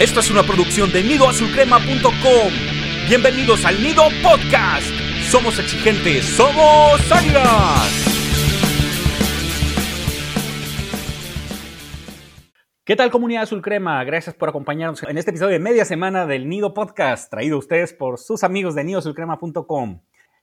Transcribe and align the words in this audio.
Esto 0.00 0.20
es 0.20 0.30
una 0.30 0.42
producción 0.42 0.90
de 0.92 1.02
nidoazulcrema.com. 1.02 2.52
Bienvenidos 3.06 3.66
al 3.66 3.82
Nido 3.82 4.04
Podcast. 4.22 4.86
Somos 5.28 5.58
exigentes, 5.58 6.24
somos 6.24 7.12
águilas. 7.12 8.06
¿Qué 12.82 12.96
tal 12.96 13.10
comunidad 13.10 13.42
azul 13.42 13.60
crema? 13.60 14.02
Gracias 14.04 14.34
por 14.34 14.48
acompañarnos 14.48 15.02
en 15.02 15.18
este 15.18 15.32
episodio 15.32 15.52
de 15.52 15.58
media 15.58 15.84
semana 15.84 16.24
del 16.24 16.48
Nido 16.48 16.72
Podcast, 16.72 17.30
traído 17.30 17.56
a 17.56 17.58
ustedes 17.58 17.92
por 17.92 18.18
sus 18.18 18.42
amigos 18.42 18.74
de 18.74 18.84
nidoazulcrema.com. 18.84 20.00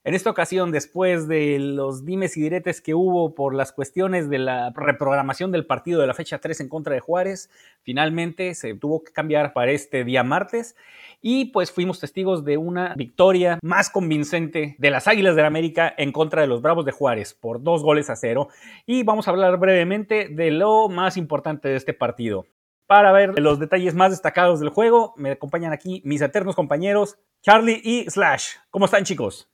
En 0.08 0.14
esta 0.14 0.30
ocasión, 0.30 0.72
después 0.72 1.28
de 1.28 1.60
los 1.60 2.06
dimes 2.06 2.38
y 2.38 2.42
diretes 2.42 2.80
que 2.80 2.94
hubo 2.94 3.36
por 3.36 3.54
las 3.54 3.74
cuestiones 3.74 4.30
de 4.30 4.40
la 4.40 4.72
reprogramación 4.74 5.52
del 5.52 5.66
partido 5.66 6.00
de 6.00 6.08
la 6.08 6.14
fecha 6.14 6.40
3 6.40 6.62
en 6.62 6.70
contra 6.70 6.94
de 6.94 7.02
Juárez, 7.02 7.50
finalmente 7.82 8.56
se 8.56 8.74
tuvo 8.74 9.04
que 9.04 9.12
cambiar 9.12 9.52
para 9.52 9.72
este 9.72 10.06
día 10.06 10.24
martes 10.24 10.78
y 11.22 11.52
pues 11.52 11.74
fuimos 11.74 12.00
testigos 12.00 12.46
de 12.46 12.56
una 12.56 12.94
victoria 12.96 13.60
más 13.62 13.90
convincente 13.90 14.78
de 14.78 14.92
las 14.92 15.10
Águilas 15.10 15.36
del 15.36 15.44
la 15.44 15.48
América 15.48 15.94
en 15.98 16.14
contra 16.14 16.40
de 16.40 16.48
los 16.48 16.62
Bravos 16.62 16.86
de 16.86 16.94
Juárez 16.94 17.34
por 17.34 17.62
dos 17.62 17.84
goles 17.84 18.10
a 18.10 18.16
cero 18.16 18.48
y 18.86 19.04
vamos 19.04 19.28
a 19.28 19.32
hablar 19.32 19.58
brevemente 19.58 20.30
de 20.30 20.52
lo 20.52 20.88
más 20.88 21.18
importante 21.18 21.68
de 21.68 21.76
este 21.76 21.94
partido. 21.94 22.46
Para 22.86 23.12
ver 23.12 23.38
los 23.38 23.60
detalles 23.60 23.94
más 23.94 24.12
destacados 24.12 24.62
del 24.62 24.70
juego, 24.70 25.14
me 25.18 25.32
acompañan 25.32 25.74
aquí 25.74 26.02
mis 26.06 26.22
eternos 26.22 26.56
compañeros 26.56 27.20
Charlie 27.42 27.82
y 27.84 28.10
Slash. 28.10 28.52
¿Cómo 28.70 28.86
están 28.86 29.04
chicos? 29.04 29.50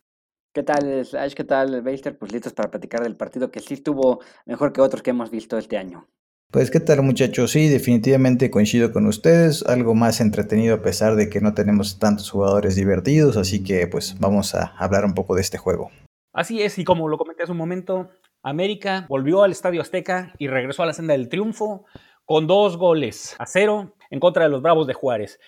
¿Qué 0.54 0.62
tal, 0.62 1.04
Slash? 1.04 1.34
¿Qué 1.34 1.44
tal, 1.44 1.82
Beister? 1.82 2.16
Pues 2.16 2.32
listos 2.32 2.54
para 2.54 2.70
platicar 2.70 3.02
del 3.02 3.16
partido 3.16 3.50
que 3.50 3.60
sí 3.60 3.74
estuvo 3.74 4.20
mejor 4.46 4.72
que 4.72 4.82
otros 4.82 5.02
que 5.02 5.10
hemos 5.10 5.32
visto 5.32 5.58
este 5.58 5.78
año. 5.78 6.08
Pues 6.52 6.70
qué 6.70 6.80
tal 6.80 7.02
muchachos, 7.02 7.50
sí, 7.50 7.68
definitivamente 7.68 8.52
coincido 8.52 8.94
con 8.94 9.08
ustedes, 9.08 9.66
algo 9.66 9.96
más 9.96 10.22
entretenido 10.22 10.76
a 10.76 10.82
pesar 10.84 11.16
de 11.16 11.28
que 11.28 11.42
no 11.42 11.56
tenemos 11.56 11.98
tantos 11.98 12.30
jugadores 12.30 12.76
divertidos, 12.76 13.38
así 13.38 13.64
que 13.64 13.88
pues 13.88 14.20
vamos 14.20 14.54
a 14.54 14.76
hablar 14.78 15.06
un 15.06 15.16
poco 15.16 15.34
de 15.34 15.42
este 15.42 15.58
juego. 15.58 15.90
Así 16.32 16.62
es, 16.62 16.78
y 16.78 16.84
como 16.84 17.10
lo 17.10 17.18
comenté 17.18 17.42
hace 17.42 17.52
un 17.52 17.58
momento, 17.58 18.12
América 18.44 19.08
volvió 19.10 19.42
al 19.42 19.52
Estadio 19.52 19.82
Azteca 19.82 20.36
y 20.38 20.48
regresó 20.48 20.84
a 20.84 20.86
la 20.86 20.94
senda 20.94 21.14
del 21.14 21.30
triunfo 21.30 21.86
con 22.26 22.46
dos 22.46 22.78
goles 22.78 23.36
a 23.40 23.48
cero 23.48 23.96
en 24.12 24.20
contra 24.20 24.44
de 24.44 24.50
los 24.50 24.62
Bravos 24.62 24.86
de 24.86 24.94
Juárez. 24.94 25.40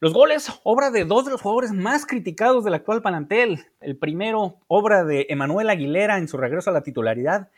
Los 0.00 0.12
goles, 0.12 0.50
obra 0.64 0.90
de 0.90 1.04
dos 1.04 1.24
de 1.24 1.30
los 1.30 1.40
jugadores 1.40 1.72
más 1.72 2.04
criticados 2.04 2.64
del 2.64 2.74
actual 2.74 3.00
plantel. 3.00 3.66
El 3.80 3.96
primero, 3.96 4.58
obra 4.66 5.04
de 5.04 5.26
Emanuel 5.28 5.70
Aguilera 5.70 6.18
en 6.18 6.28
su 6.28 6.36
regreso 6.36 6.70
a 6.70 6.72
la 6.72 6.82
titularidad. 6.82 7.48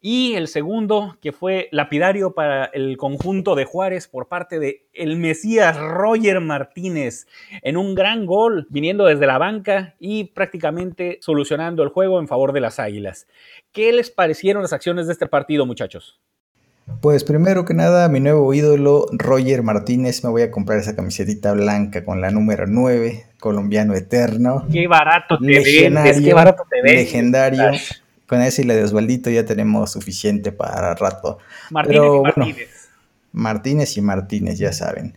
Y 0.00 0.34
el 0.34 0.46
segundo, 0.46 1.18
que 1.20 1.32
fue 1.32 1.68
lapidario 1.72 2.32
para 2.32 2.66
el 2.66 2.96
conjunto 2.96 3.56
de 3.56 3.64
Juárez 3.64 4.06
por 4.06 4.28
parte 4.28 4.60
de 4.60 4.86
el 4.92 5.16
Mesías 5.16 5.76
Roger 5.76 6.40
Martínez 6.40 7.26
en 7.62 7.76
un 7.76 7.96
gran 7.96 8.24
gol 8.24 8.68
viniendo 8.70 9.06
desde 9.06 9.26
la 9.26 9.38
banca 9.38 9.96
y 9.98 10.24
prácticamente 10.24 11.18
solucionando 11.20 11.82
el 11.82 11.88
juego 11.88 12.20
en 12.20 12.28
favor 12.28 12.52
de 12.52 12.60
las 12.60 12.78
Águilas. 12.78 13.26
¿Qué 13.72 13.92
les 13.92 14.10
parecieron 14.10 14.62
las 14.62 14.72
acciones 14.72 15.08
de 15.08 15.14
este 15.14 15.26
partido, 15.26 15.66
muchachos? 15.66 16.20
Pues 17.00 17.22
primero 17.22 17.64
que 17.64 17.74
nada, 17.74 18.08
mi 18.08 18.18
nuevo 18.18 18.52
ídolo, 18.52 19.06
Roger 19.12 19.62
Martínez, 19.62 20.24
me 20.24 20.30
voy 20.30 20.42
a 20.42 20.50
comprar 20.50 20.78
esa 20.78 20.96
camiseta 20.96 21.52
blanca 21.52 22.04
con 22.04 22.20
la 22.20 22.30
número 22.30 22.66
9, 22.66 23.26
colombiano 23.38 23.94
eterno. 23.94 24.66
Qué 24.72 24.88
barato 24.88 25.38
te 25.38 25.46
vendes, 25.46 26.20
qué 26.20 26.34
barato 26.34 26.64
te 26.68 26.82
vendes. 26.82 27.04
Legendario. 27.04 27.70
Con 28.26 28.42
ese 28.42 28.62
y 28.62 28.64
la 28.66 28.74
de 28.74 28.84
Osvaldito 28.84 29.30
ya 29.30 29.44
tenemos 29.44 29.92
suficiente 29.92 30.52
para 30.52 30.94
rato. 30.94 31.38
Martínez 31.70 32.02
y 32.02 32.20
Martínez. 32.20 32.88
Martínez 33.32 33.96
y 33.96 34.00
Martínez, 34.02 34.58
ya 34.58 34.72
saben. 34.72 35.14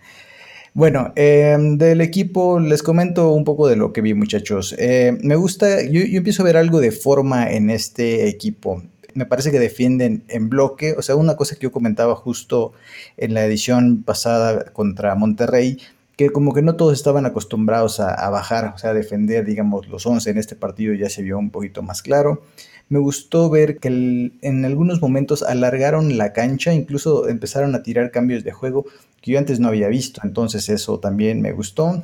Bueno, 0.73 1.11
eh, 1.17 1.57
del 1.59 1.99
equipo 1.99 2.59
les 2.59 2.83
comento 2.83 3.33
un 3.33 3.43
poco 3.43 3.67
de 3.67 3.75
lo 3.75 3.91
que 3.91 4.01
vi 4.01 4.13
muchachos. 4.13 4.73
Eh, 4.77 5.17
me 5.21 5.35
gusta, 5.35 5.81
yo, 5.81 6.01
yo 6.01 6.17
empiezo 6.19 6.43
a 6.43 6.45
ver 6.45 6.55
algo 6.55 6.79
de 6.79 6.91
forma 6.91 7.51
en 7.51 7.69
este 7.69 8.29
equipo 8.29 8.81
me 9.13 9.25
parece 9.25 9.51
que 9.51 9.59
defienden 9.59 10.23
en 10.27 10.49
bloque. 10.49 10.95
O 10.97 11.01
sea, 11.01 11.15
una 11.15 11.35
cosa 11.35 11.55
que 11.55 11.63
yo 11.63 11.71
comentaba 11.71 12.15
justo 12.15 12.73
en 13.17 13.33
la 13.33 13.45
edición 13.45 14.03
pasada 14.03 14.65
contra 14.65 15.15
Monterrey, 15.15 15.79
que 16.17 16.29
como 16.29 16.53
que 16.53 16.61
no 16.61 16.75
todos 16.75 16.93
estaban 16.93 17.25
acostumbrados 17.25 17.99
a, 17.99 18.29
bajar, 18.29 18.73
o 18.75 18.77
sea, 18.77 18.91
a 18.91 18.93
defender, 18.93 19.45
digamos, 19.45 19.87
los 19.87 20.05
11 20.05 20.29
en 20.29 20.37
este 20.37 20.55
partido 20.55 20.93
ya 20.93 21.09
se 21.09 21.21
vio 21.21 21.39
un 21.39 21.49
poquito 21.49 21.81
más 21.81 22.01
claro. 22.01 22.43
Me 22.89 22.99
gustó 22.99 23.49
ver 23.49 23.77
que 23.77 23.87
en 24.41 24.65
algunos 24.65 25.01
momentos 25.01 25.43
alargaron 25.43 26.17
la 26.17 26.33
cancha, 26.33 26.73
incluso 26.73 27.29
empezaron 27.29 27.73
a 27.73 27.83
tirar 27.83 28.11
cambios 28.11 28.43
de 28.43 28.51
juego 28.51 28.85
que 29.21 29.31
yo 29.31 29.39
antes 29.39 29.59
no 29.59 29.69
había 29.69 29.87
visto, 29.87 30.21
entonces 30.23 30.67
eso 30.69 30.99
también 30.99 31.41
me 31.41 31.53
gustó. 31.53 32.03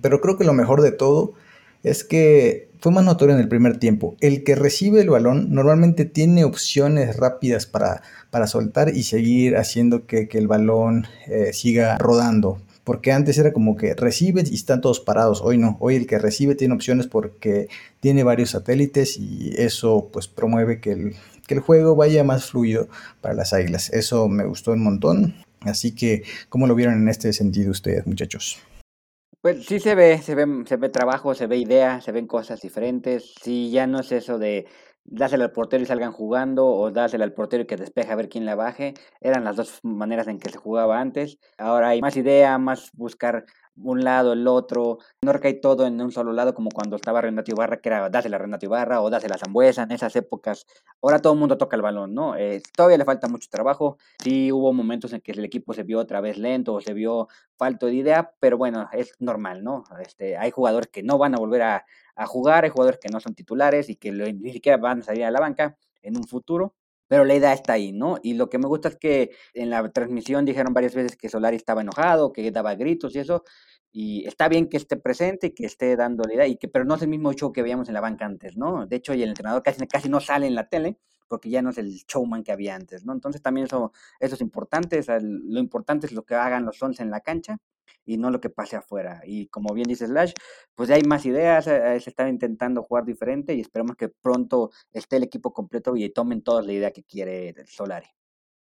Pero 0.00 0.20
creo 0.20 0.38
que 0.38 0.44
lo 0.44 0.52
mejor 0.52 0.82
de 0.82 0.92
todo 0.92 1.34
es 1.82 2.04
que 2.04 2.65
fue 2.80 2.92
más 2.92 3.04
notorio 3.04 3.34
en 3.34 3.40
el 3.40 3.48
primer 3.48 3.78
tiempo. 3.78 4.16
El 4.20 4.44
que 4.44 4.54
recibe 4.54 5.00
el 5.00 5.10
balón 5.10 5.48
normalmente 5.50 6.04
tiene 6.04 6.44
opciones 6.44 7.16
rápidas 7.16 7.66
para, 7.66 8.02
para 8.30 8.46
soltar 8.46 8.94
y 8.94 9.02
seguir 9.02 9.56
haciendo 9.56 10.06
que, 10.06 10.28
el 10.32 10.48
balón 10.48 11.06
eh, 11.26 11.52
siga 11.52 11.98
rodando. 11.98 12.58
Porque 12.84 13.10
antes 13.10 13.36
era 13.38 13.52
como 13.52 13.76
que 13.76 13.94
recibe 13.94 14.44
y 14.46 14.54
están 14.54 14.80
todos 14.80 15.00
parados. 15.00 15.40
Hoy 15.42 15.58
no. 15.58 15.76
Hoy 15.80 15.96
el 15.96 16.06
que 16.06 16.18
recibe 16.18 16.54
tiene 16.54 16.74
opciones 16.74 17.08
porque 17.08 17.68
tiene 18.00 18.22
varios 18.22 18.50
satélites 18.50 19.18
y 19.18 19.54
eso 19.56 20.08
pues 20.12 20.28
promueve 20.28 20.80
que 20.80 20.92
el, 20.92 21.16
que 21.48 21.54
el 21.54 21.60
juego 21.60 21.96
vaya 21.96 22.22
más 22.22 22.44
fluido 22.44 22.88
para 23.20 23.34
las 23.34 23.52
águilas. 23.52 23.90
Eso 23.90 24.28
me 24.28 24.44
gustó 24.44 24.72
un 24.72 24.84
montón. 24.84 25.34
Así 25.62 25.96
que, 25.96 26.22
¿cómo 26.48 26.68
lo 26.68 26.76
vieron 26.76 26.94
en 26.94 27.08
este 27.08 27.32
sentido 27.32 27.72
ustedes, 27.72 28.06
muchachos? 28.06 28.60
Pues 29.40 29.64
sí 29.66 29.78
se 29.80 29.94
ve, 29.94 30.18
se 30.18 30.34
ve, 30.34 30.46
se 30.66 30.76
ve 30.76 30.88
trabajo, 30.88 31.34
se 31.34 31.46
ve 31.46 31.56
idea, 31.58 32.00
se 32.00 32.10
ven 32.12 32.26
cosas 32.26 32.60
diferentes. 32.60 33.34
Sí, 33.42 33.70
ya 33.70 33.86
no 33.86 34.00
es 34.00 34.10
eso 34.12 34.38
de 34.38 34.66
dásela 35.04 35.44
al 35.44 35.52
portero 35.52 35.82
y 35.82 35.86
salgan 35.86 36.10
jugando 36.10 36.66
o 36.66 36.90
dásela 36.90 37.24
al 37.24 37.32
portero 37.32 37.62
y 37.62 37.66
que 37.66 37.76
despeje 37.76 38.10
a 38.10 38.16
ver 38.16 38.28
quién 38.28 38.44
la 38.44 38.56
baje. 38.56 38.94
Eran 39.20 39.44
las 39.44 39.54
dos 39.56 39.78
maneras 39.84 40.26
en 40.26 40.40
que 40.40 40.50
se 40.50 40.58
jugaba 40.58 41.00
antes. 41.00 41.38
Ahora 41.58 41.90
hay 41.90 42.00
más 42.00 42.16
idea, 42.16 42.58
más 42.58 42.90
buscar 42.94 43.44
un 43.82 44.04
lado, 44.04 44.32
el 44.32 44.46
otro, 44.46 44.98
no 45.22 45.32
recae 45.32 45.54
todo 45.54 45.86
en 45.86 46.00
un 46.00 46.12
solo 46.12 46.32
lado 46.32 46.54
como 46.54 46.70
cuando 46.70 46.96
estaba 46.96 47.20
Renato 47.20 47.50
Ibarra, 47.50 47.80
que 47.80 47.88
era 47.88 48.08
dásela 48.08 48.36
a 48.36 48.40
Renato 48.40 48.66
Ibarra 48.66 49.00
o 49.00 49.10
dásela 49.10 49.34
a 49.34 49.38
Zambuesa 49.38 49.82
en 49.82 49.92
esas 49.92 50.14
épocas. 50.16 50.66
Ahora 51.02 51.18
todo 51.20 51.32
el 51.32 51.38
mundo 51.38 51.58
toca 51.58 51.76
el 51.76 51.82
balón, 51.82 52.14
¿no? 52.14 52.34
Todavía 52.76 52.98
le 52.98 53.04
falta 53.04 53.28
mucho 53.28 53.48
trabajo. 53.50 53.98
Sí 54.22 54.52
hubo 54.52 54.72
momentos 54.72 55.12
en 55.12 55.20
que 55.20 55.32
el 55.32 55.44
equipo 55.44 55.74
se 55.74 55.82
vio 55.82 55.98
otra 55.98 56.20
vez 56.20 56.38
lento 56.38 56.74
o 56.74 56.80
se 56.80 56.94
vio 56.94 57.28
falto 57.56 57.86
de 57.86 57.94
idea, 57.94 58.32
pero 58.40 58.58
bueno, 58.58 58.88
es 58.92 59.12
normal, 59.18 59.64
¿no? 59.64 59.84
Este, 60.00 60.36
hay 60.36 60.50
jugadores 60.50 60.88
que 60.88 61.02
no 61.02 61.18
van 61.18 61.34
a 61.34 61.38
volver 61.38 61.62
a, 61.62 61.86
a 62.14 62.26
jugar, 62.26 62.64
hay 62.64 62.70
jugadores 62.70 63.00
que 63.00 63.08
no 63.08 63.20
son 63.20 63.34
titulares 63.34 63.88
y 63.90 63.96
que 63.96 64.12
ni 64.12 64.52
siquiera 64.52 64.78
van 64.78 65.00
a 65.00 65.02
salir 65.02 65.24
a 65.24 65.30
la 65.30 65.40
banca 65.40 65.76
en 66.02 66.16
un 66.16 66.24
futuro 66.24 66.75
pero 67.08 67.24
la 67.24 67.34
idea 67.34 67.52
está 67.52 67.74
ahí, 67.74 67.92
¿no? 67.92 68.18
Y 68.22 68.34
lo 68.34 68.48
que 68.48 68.58
me 68.58 68.66
gusta 68.66 68.88
es 68.88 68.96
que 68.96 69.30
en 69.54 69.70
la 69.70 69.90
transmisión 69.92 70.44
dijeron 70.44 70.74
varias 70.74 70.94
veces 70.94 71.16
que 71.16 71.28
Solari 71.28 71.56
estaba 71.56 71.82
enojado, 71.82 72.32
que 72.32 72.50
daba 72.50 72.74
gritos 72.74 73.14
y 73.14 73.20
eso, 73.20 73.44
y 73.92 74.26
está 74.26 74.48
bien 74.48 74.68
que 74.68 74.76
esté 74.76 74.96
presente, 74.96 75.54
que 75.54 75.66
esté 75.66 75.96
dando 75.96 76.24
la 76.24 76.34
idea, 76.34 76.46
y 76.46 76.56
que, 76.56 76.68
pero 76.68 76.84
no 76.84 76.96
es 76.96 77.02
el 77.02 77.08
mismo 77.08 77.32
show 77.32 77.52
que 77.52 77.62
veíamos 77.62 77.88
en 77.88 77.94
la 77.94 78.00
banca 78.00 78.26
antes, 78.26 78.56
¿no? 78.56 78.86
De 78.86 78.96
hecho, 78.96 79.14
y 79.14 79.22
el 79.22 79.30
entrenador 79.30 79.62
casi, 79.62 79.86
casi 79.86 80.08
no 80.08 80.20
sale 80.20 80.46
en 80.46 80.54
la 80.54 80.68
tele, 80.68 80.98
porque 81.28 81.50
ya 81.50 81.62
no 81.62 81.70
es 81.70 81.78
el 81.78 81.92
showman 82.06 82.44
que 82.44 82.52
había 82.52 82.74
antes, 82.74 83.04
¿no? 83.04 83.12
Entonces 83.12 83.42
también 83.42 83.66
eso, 83.66 83.92
eso 84.20 84.34
es 84.34 84.40
importante, 84.40 85.00
lo 85.20 85.60
importante 85.60 86.06
es 86.06 86.12
lo 86.12 86.24
que 86.24 86.34
hagan 86.34 86.64
los 86.64 86.82
11 86.82 87.02
en 87.02 87.10
la 87.10 87.20
cancha, 87.20 87.58
y 88.06 88.16
no 88.16 88.30
lo 88.30 88.40
que 88.40 88.48
pase 88.48 88.76
afuera. 88.76 89.20
Y 89.24 89.48
como 89.48 89.74
bien 89.74 89.88
dice 89.88 90.06
Slash, 90.06 90.32
pues 90.74 90.88
ya 90.88 90.94
hay 90.94 91.02
más 91.02 91.26
ideas, 91.26 91.66
eh, 91.66 91.98
se 92.00 92.10
están 92.10 92.28
intentando 92.28 92.82
jugar 92.82 93.04
diferente 93.04 93.54
y 93.54 93.60
esperemos 93.60 93.96
que 93.96 94.08
pronto 94.08 94.70
esté 94.92 95.16
el 95.16 95.24
equipo 95.24 95.52
completo 95.52 95.96
y 95.96 96.08
tomen 96.10 96.42
toda 96.42 96.62
la 96.62 96.72
idea 96.72 96.92
que 96.92 97.02
quiere 97.02 97.54
Solari. 97.66 98.06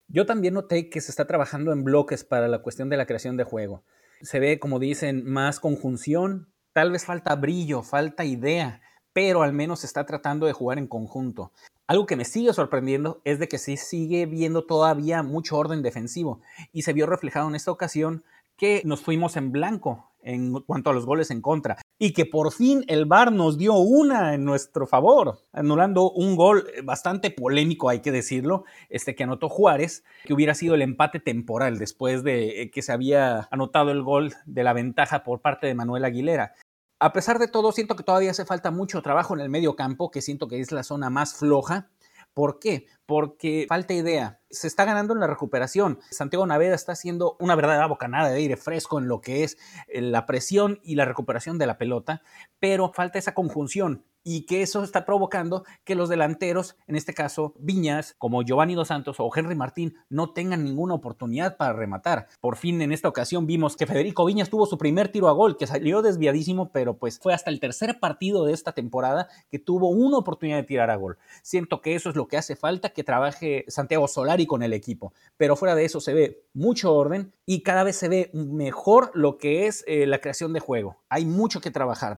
Yo 0.07 0.25
también 0.25 0.53
noté 0.53 0.89
que 0.89 1.01
se 1.01 1.11
está 1.11 1.25
trabajando 1.25 1.71
en 1.71 1.83
bloques 1.83 2.23
para 2.23 2.47
la 2.47 2.61
cuestión 2.61 2.89
de 2.89 2.97
la 2.97 3.05
creación 3.05 3.37
de 3.37 3.43
juego. 3.43 3.83
Se 4.21 4.39
ve, 4.39 4.59
como 4.59 4.79
dicen, 4.79 5.25
más 5.25 5.59
conjunción, 5.59 6.53
tal 6.73 6.91
vez 6.91 7.05
falta 7.05 7.35
brillo, 7.35 7.81
falta 7.81 8.23
idea, 8.23 8.81
pero 9.13 9.41
al 9.43 9.53
menos 9.53 9.79
se 9.79 9.87
está 9.87 10.05
tratando 10.05 10.45
de 10.45 10.53
jugar 10.53 10.77
en 10.77 10.87
conjunto. 10.87 11.51
Algo 11.87 12.07
que 12.07 12.15
me 12.15 12.25
sigue 12.25 12.51
sorprendiendo 12.51 13.21
es 13.25 13.37
de 13.37 13.47
que 13.47 13.59
sí 13.59 13.77
sigue 13.77 14.25
viendo 14.25 14.65
todavía 14.65 15.21
mucho 15.21 15.55
orden 15.55 15.83
defensivo 15.83 16.41
y 16.73 16.81
se 16.81 16.93
vio 16.93 17.05
reflejado 17.05 17.47
en 17.47 17.53
esta 17.53 17.69
ocasión 17.69 18.23
que 18.57 18.81
nos 18.85 19.01
fuimos 19.01 19.37
en 19.37 19.51
blanco 19.51 20.09
en 20.23 20.53
cuanto 20.61 20.89
a 20.89 20.93
los 20.93 21.05
goles 21.05 21.29
en 21.29 21.41
contra 21.41 21.77
y 21.99 22.13
que 22.13 22.25
por 22.25 22.51
fin 22.51 22.83
el 22.87 23.05
VAR 23.05 23.31
nos 23.31 23.59
dio 23.59 23.75
una 23.75 24.33
en 24.33 24.43
nuestro 24.43 24.87
favor, 24.87 25.39
anulando 25.53 26.11
un 26.11 26.35
gol 26.35 26.65
bastante 26.83 27.29
polémico, 27.29 27.89
hay 27.89 27.99
que 27.99 28.11
decirlo, 28.11 28.65
este 28.89 29.13
que 29.13 29.23
anotó 29.23 29.47
Juárez, 29.47 30.03
que 30.25 30.33
hubiera 30.33 30.55
sido 30.55 30.73
el 30.73 30.81
empate 30.81 31.19
temporal 31.19 31.77
después 31.77 32.23
de 32.23 32.63
eh, 32.63 32.71
que 32.71 32.81
se 32.81 32.91
había 32.91 33.47
anotado 33.51 33.91
el 33.91 34.01
gol 34.01 34.33
de 34.47 34.63
la 34.63 34.73
ventaja 34.73 35.23
por 35.23 35.41
parte 35.41 35.67
de 35.67 35.75
Manuel 35.75 36.03
Aguilera. 36.03 36.55
A 36.99 37.13
pesar 37.13 37.39
de 37.39 37.47
todo, 37.47 37.71
siento 37.71 37.95
que 37.95 38.03
todavía 38.03 38.31
hace 38.31 38.45
falta 38.45 38.71
mucho 38.71 39.01
trabajo 39.01 39.33
en 39.33 39.41
el 39.41 39.49
medio 39.49 39.75
campo, 39.75 40.11
que 40.11 40.21
siento 40.21 40.47
que 40.47 40.59
es 40.59 40.71
la 40.71 40.83
zona 40.83 41.09
más 41.09 41.35
floja, 41.35 41.89
¿Por 42.35 42.59
qué? 42.59 42.85
Porque 43.05 43.65
falta 43.69 43.93
idea. 43.93 44.41
Se 44.49 44.67
está 44.67 44.83
ganando 44.83 45.13
en 45.13 45.21
la 45.21 45.27
recuperación. 45.27 45.99
Santiago 46.11 46.45
Naveda 46.45 46.75
está 46.75 46.91
haciendo 46.91 47.37
una 47.39 47.55
verdadera 47.55 47.87
bocanada 47.87 48.29
de 48.29 48.35
aire 48.35 48.57
fresco 48.57 48.99
en 48.99 49.07
lo 49.07 49.21
que 49.21 49.45
es 49.45 49.57
eh, 49.87 50.01
la 50.01 50.25
presión 50.25 50.81
y 50.83 50.95
la 50.95 51.05
recuperación 51.05 51.57
de 51.57 51.65
la 51.65 51.77
pelota, 51.77 52.21
pero 52.59 52.91
falta 52.91 53.19
esa 53.19 53.33
conjunción 53.33 54.03
y 54.25 54.47
que 54.47 54.63
eso 54.63 54.83
está 54.83 55.05
provocando 55.05 55.63
que 55.85 55.95
los 55.95 56.09
delanteros, 56.09 56.75
en 56.87 56.95
este 56.95 57.13
caso 57.13 57.53
Viñas, 57.59 58.15
como 58.17 58.41
Giovanni 58.41 58.73
Dos 58.73 58.87
Santos 58.87 59.17
o 59.19 59.29
Henry 59.33 59.55
Martín, 59.55 59.95
no 60.09 60.33
tengan 60.33 60.63
ninguna 60.63 60.95
oportunidad 60.95 61.55
para 61.57 61.73
rematar. 61.73 62.27
Por 62.41 62.57
fin 62.57 62.81
en 62.81 62.91
esta 62.91 63.07
ocasión 63.07 63.45
vimos 63.45 63.77
que 63.77 63.85
Federico 63.85 64.25
Viñas 64.25 64.49
tuvo 64.49 64.65
su 64.65 64.79
primer 64.79 65.09
tiro 65.09 65.29
a 65.29 65.31
gol, 65.31 65.57
que 65.57 65.67
salió 65.67 66.01
desviadísimo, 66.01 66.71
pero 66.71 66.97
pues 66.97 67.19
fue 67.19 67.35
hasta 67.35 67.51
el 67.51 67.59
tercer 67.59 67.99
partido 67.99 68.45
de 68.45 68.53
esta 68.53 68.71
temporada 68.71 69.27
que 69.51 69.59
tuvo 69.59 69.89
una 69.89 70.17
oportunidad 70.17 70.57
de 70.57 70.63
tirar 70.63 70.89
a 70.89 70.95
gol. 70.95 71.19
Siento 71.43 71.81
que 71.81 71.93
eso 71.93 72.09
es 72.09 72.15
lo 72.15 72.27
que 72.27 72.37
hace 72.37 72.55
falta, 72.55 72.89
que 72.89 73.03
trabaje 73.03 73.63
Santiago 73.67 74.07
Solari 74.07 74.47
con 74.47 74.63
el 74.63 74.73
equipo, 74.73 75.13
pero 75.37 75.55
fuera 75.55 75.75
de 75.75 75.85
eso 75.85 76.01
se 76.01 76.15
ve 76.15 76.43
mucho 76.53 76.95
orden 76.95 77.31
y 77.45 77.61
cada 77.61 77.83
vez 77.83 77.95
se 77.95 78.09
ve 78.09 78.31
mejor 78.33 79.11
lo 79.13 79.37
que 79.37 79.67
es 79.67 79.83
eh, 79.85 80.07
la 80.07 80.17
creación 80.17 80.51
de 80.51 80.61
juego. 80.61 80.97
Hay 81.09 81.25
mucho 81.25 81.61
que 81.61 81.69
trabajar. 81.69 82.17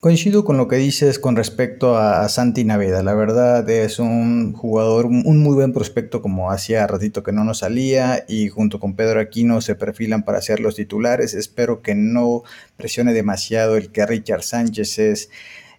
Coincido 0.00 0.44
con 0.44 0.56
lo 0.56 0.68
que 0.68 0.76
dices 0.76 1.18
con 1.18 1.34
respecto 1.34 1.96
a, 1.96 2.28
Santi 2.28 2.62
Naveda. 2.62 3.02
La 3.02 3.14
verdad 3.14 3.68
es 3.68 3.98
un 3.98 4.52
jugador, 4.52 5.06
un 5.06 5.42
muy 5.42 5.56
buen 5.56 5.72
prospecto 5.72 6.22
como 6.22 6.52
hacía 6.52 6.86
ratito 6.86 7.24
que 7.24 7.32
no 7.32 7.42
nos 7.42 7.58
salía 7.58 8.24
y 8.28 8.48
junto 8.48 8.78
con 8.78 8.94
Pedro 8.94 9.18
Aquino 9.18 9.60
se 9.60 9.74
perfilan 9.74 10.22
para 10.22 10.40
ser 10.40 10.60
los 10.60 10.76
titulares. 10.76 11.34
Espero 11.34 11.82
que 11.82 11.96
no 11.96 12.44
presione 12.76 13.12
demasiado 13.12 13.76
el 13.76 13.90
que 13.90 14.06
Richard 14.06 14.44
Sánchez 14.44 15.00
es 15.00 15.30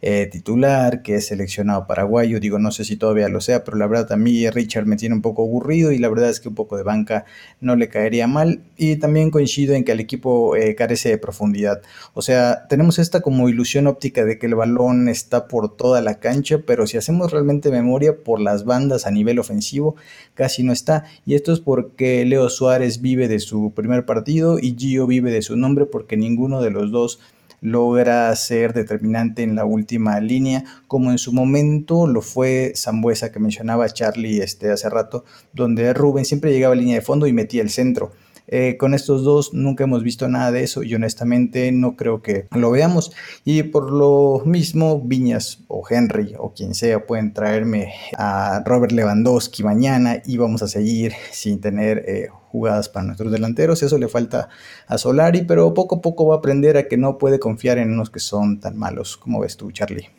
eh, 0.02 0.28
titular, 0.32 1.02
que 1.02 1.16
es 1.16 1.28
seleccionado 1.28 1.86
paraguayo. 1.86 2.40
Digo, 2.40 2.58
no 2.58 2.72
sé 2.72 2.86
si 2.86 2.96
todavía 2.96 3.28
lo 3.28 3.42
sea, 3.42 3.64
pero 3.64 3.78
la 3.78 3.88
verdad 3.88 4.14
a 4.14 4.18
mí 4.18 4.50
Richard 4.50 4.86
me 4.86 4.96
tiene 4.96 5.16
un 5.16 5.22
poco 5.22 5.44
aburrido 5.44 5.92
y 5.92 5.98
la 5.98 6.08
verdad 6.10 6.30
es 6.30 6.40
que 6.40 6.50
un 6.50 6.56
poco 6.56 6.78
de 6.78 6.84
banca 6.84 7.26
no 7.60 7.76
le 7.76 7.90
caería 7.90 8.28
mal. 8.28 8.62
Y 8.78 8.96
también 8.96 9.32
coincido 9.32 9.76
en 9.76 9.84
que 9.84 9.92
el 9.92 10.00
equipo 10.00 10.56
eh, 10.56 10.76
carece 10.76 11.10
de 11.10 11.18
profundidad. 11.18 11.82
O 12.14 12.22
sea, 12.22 12.68
tenemos 12.70 13.00
esta 13.00 13.22
como 13.22 13.50
ilusión 13.50 13.88
óptica 13.88 14.24
de 14.24 14.40
que 14.40 14.46
el 14.46 14.56
balón 14.56 15.10
está 15.10 15.48
por 15.48 15.76
toda 15.76 16.02
la 16.02 16.20
cancha, 16.20 16.60
pero 16.66 16.88
si 16.88 16.98
hacemos 16.98 17.32
realmente 17.32 17.72
memoria 17.72 18.16
por 18.24 18.40
las 18.40 18.66
bandas 18.66 19.06
a 19.06 19.12
nivel 19.12 19.40
ofensivo, 19.40 19.96
casi 20.34 20.64
no 20.64 20.72
está. 20.72 21.06
Y 21.26 21.36
esto 21.36 21.52
es 21.52 21.60
porque 21.60 22.24
Leo 22.26 22.50
Suárez 22.50 23.02
vive 23.02 23.28
de 23.28 23.40
su 23.40 23.74
primer 23.76 24.06
partido 24.06 24.60
y 24.60 24.76
Gio 24.78 25.08
vive 25.08 25.32
de 25.32 25.42
su 25.42 25.58
nombre 25.58 25.86
porque 25.86 26.16
ninguno 26.16 26.62
de 26.62 26.72
los 26.72 26.92
dos 26.92 27.20
logra 27.62 28.36
ser 28.36 28.74
determinante 28.74 29.44
en 29.44 29.56
la 29.56 29.66
última 29.66 30.20
línea, 30.20 30.64
como 30.88 31.12
en 31.12 31.18
su 31.18 31.34
momento 31.34 32.08
lo 32.08 32.22
fue 32.22 32.74
Zambuesa 32.76 33.32
que 33.32 33.40
mencionaba 33.40 33.90
Charlie 33.90 34.42
este, 34.42 34.72
hace 34.72 34.90
rato, 34.90 35.26
donde 35.54 35.94
Rubén 35.94 36.26
siempre 36.26 36.52
llegaba 36.52 36.74
a 36.74 36.78
línea 36.78 36.96
de 36.96 37.02
fondo 37.02 37.28
y 37.28 37.34
metía 37.34 37.62
el 37.62 37.70
centro. 37.70 38.12
Eh, 38.52 38.78
con 38.78 38.96
estos 38.96 39.24
dos 39.24 39.54
nunca 39.54 39.84
hemos 39.84 40.02
visto 40.02 40.28
nada 40.28 40.52
de 40.52 40.64
eso 40.64 40.82
y 40.82 40.96
honestamente 40.96 41.72
no 41.72 41.96
creo 41.96 42.24
que 42.24 42.48
lo 42.56 42.72
veamos. 42.72 43.12
Y 43.46 43.62
por 43.62 43.92
lo 43.92 44.42
mismo, 44.44 45.02
Viñas 45.02 45.60
o 45.68 45.84
Henry 45.88 46.34
o 46.38 46.52
quien 46.54 46.74
sea 46.74 47.06
pueden 47.06 47.32
traerme 47.32 47.94
a 48.18 48.64
Robert 48.66 48.92
Lewandowski 48.92 49.62
mañana 49.64 50.22
y 50.26 50.38
vamos 50.38 50.64
a 50.64 50.68
seguir 50.68 51.14
sin 51.32 51.62
tener 51.62 52.04
eh, 52.08 52.30
jugadas 52.52 52.90
para 52.90 53.06
nuestros 53.06 53.32
delanteros. 53.32 53.84
Eso 53.84 54.00
le 54.00 54.08
falta 54.08 54.50
a 54.88 54.98
Solari, 54.98 55.44
pero 55.44 55.72
poco 55.76 55.98
a 55.98 56.02
poco 56.02 56.26
va 56.26 56.36
a 56.36 56.38
aprender 56.40 56.76
a 56.78 56.88
que 56.88 56.98
no 56.98 57.20
puede 57.20 57.38
confiar 57.38 57.78
en 57.78 57.92
unos 57.92 58.10
que 58.10 58.20
son 58.20 58.60
tan 58.60 58.78
malos. 58.78 59.16
como 59.16 59.42
ves 59.42 59.58
tú, 59.58 59.72
Charlie? 59.72 60.10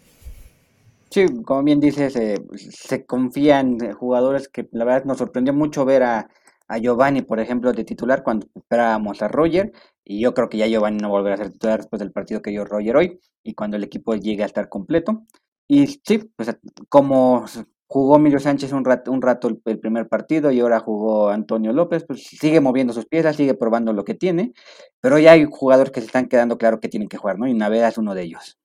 Sí, 1.10 1.26
como 1.44 1.64
bien 1.64 1.80
dices, 1.80 2.14
eh, 2.14 2.40
se 2.54 3.04
confían 3.04 3.92
jugadores 3.94 4.46
que 4.46 4.68
la 4.70 4.84
verdad 4.84 5.04
nos 5.04 5.18
sorprendió 5.18 5.52
mucho 5.52 5.84
ver 5.84 6.04
a 6.04 6.28
a 6.70 6.78
Giovanni, 6.78 7.22
por 7.22 7.40
ejemplo, 7.40 7.72
de 7.72 7.84
titular 7.84 8.22
cuando 8.22 8.46
esperábamos 8.54 9.22
a 9.22 9.28
Roger. 9.28 9.72
Y 10.04 10.20
yo 10.20 10.34
creo 10.34 10.48
que 10.48 10.58
ya 10.58 10.68
Giovanni 10.68 10.98
no 10.98 11.08
volverá 11.08 11.34
a 11.34 11.38
ser 11.38 11.50
titular 11.50 11.80
después 11.80 11.98
del 11.98 12.12
partido 12.12 12.42
que 12.42 12.50
dio 12.50 12.64
Roger 12.64 12.96
hoy 12.96 13.20
y 13.42 13.54
cuando 13.54 13.76
el 13.76 13.82
equipo 13.82 14.14
llegue 14.14 14.44
a 14.44 14.46
estar 14.46 14.68
completo. 14.68 15.24
Y 15.68 15.86
sí, 16.04 16.30
pues 16.36 16.56
como 16.88 17.44
jugó 17.88 18.16
Emilio 18.16 18.38
Sánchez 18.38 18.72
un 18.72 18.84
rato, 18.84 19.10
un 19.10 19.20
rato 19.20 19.48
el, 19.48 19.80
primer 19.80 20.08
partido 20.08 20.52
y 20.52 20.60
ahora 20.60 20.78
jugó 20.78 21.30
Antonio 21.30 21.72
López, 21.72 22.04
pues 22.06 22.22
sigue 22.22 22.60
moviendo 22.60 22.92
sus 22.92 23.06
piezas, 23.06 23.34
sigue 23.34 23.54
probando 23.54 23.92
lo 23.92 24.04
que 24.04 24.14
tiene, 24.14 24.52
pero 25.00 25.18
ya 25.18 25.32
hay 25.32 25.46
jugadores 25.50 25.90
que 25.90 26.00
se 26.00 26.06
están 26.06 26.28
quedando 26.28 26.56
claro 26.56 26.78
que 26.78 26.88
tienen 26.88 27.08
que 27.08 27.16
jugar, 27.16 27.40
¿no? 27.40 27.48
Y 27.48 27.54
Naveda 27.54 27.88
es 27.88 27.98
uno 27.98 28.14
de 28.14 28.22
ellos. 28.22 28.59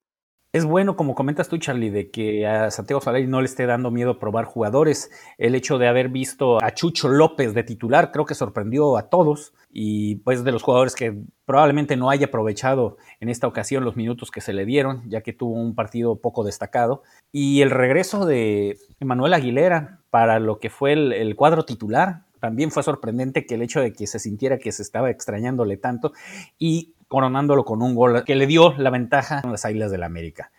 Es 0.56 0.64
bueno, 0.64 0.96
como 0.96 1.16
comentas 1.16 1.50
tú, 1.50 1.58
Charlie, 1.58 1.90
de 1.90 2.10
que 2.12 2.48
a 2.48 2.72
Santiago 2.72 3.02
Solari 3.02 3.28
no 3.28 3.42
le 3.42 3.46
esté 3.46 3.66
dando 3.66 3.92
miedo 3.92 4.20
probar 4.20 4.46
jugadores. 4.46 5.12
El 5.38 5.54
hecho 5.54 5.78
de 5.78 5.90
haber 5.90 6.08
visto 6.08 6.64
a 6.64 6.74
Chucho 6.74 7.10
López 7.10 7.54
de 7.54 7.64
titular 7.64 8.14
creo 8.14 8.24
que 8.24 8.36
sorprendió 8.36 8.96
a 8.96 9.10
todos 9.10 9.54
y 9.70 10.16
pues 10.24 10.46
de 10.46 10.54
los 10.54 10.64
jugadores 10.64 10.96
que 10.96 11.14
probablemente 11.44 11.98
no 11.98 12.10
haya 12.10 12.28
aprovechado 12.28 12.96
en 13.20 13.28
esta 13.28 13.48
ocasión 13.48 13.84
los 13.84 13.98
minutos 13.98 14.32
que 14.32 14.40
se 14.40 14.54
le 14.54 14.64
dieron, 14.64 15.04
ya 15.10 15.20
que 15.20 15.34
tuvo 15.34 15.56
un 15.56 15.76
partido 15.76 16.22
poco 16.22 16.46
destacado. 16.46 17.04
Y 17.34 17.62
el 17.62 17.70
regreso 17.70 18.26
de 18.26 18.78
Emanuel 19.02 19.34
Aguilera 19.34 20.00
para 20.10 20.40
lo 20.40 20.60
que 20.60 20.70
fue 20.70 20.94
el, 20.94 21.12
el 21.12 21.36
cuadro 21.36 21.66
titular, 21.66 22.22
también 22.40 22.72
fue 22.72 22.84
sorprendente 22.84 23.46
que 23.46 23.56
el 23.56 23.62
hecho 23.62 23.82
de 23.82 23.92
que 23.92 24.08
se 24.08 24.20
sintiera 24.20 24.58
que 24.58 24.72
se 24.72 24.84
estaba 24.84 25.10
extrañándole 25.10 25.76
tanto 25.78 26.14
y 26.58 26.95
coronándolo 27.08 27.66
con 27.66 27.82
un 27.82 27.96
gol 27.96 28.24
que 28.24 28.36
le 28.36 28.48
dio 28.48 28.74
la 28.78 28.90
ventaja 28.90 29.40
a 29.40 29.48
las 29.48 29.66
Águilas 29.66 29.92
del 29.92 30.02
la 30.02 30.06
América. 30.06 30.52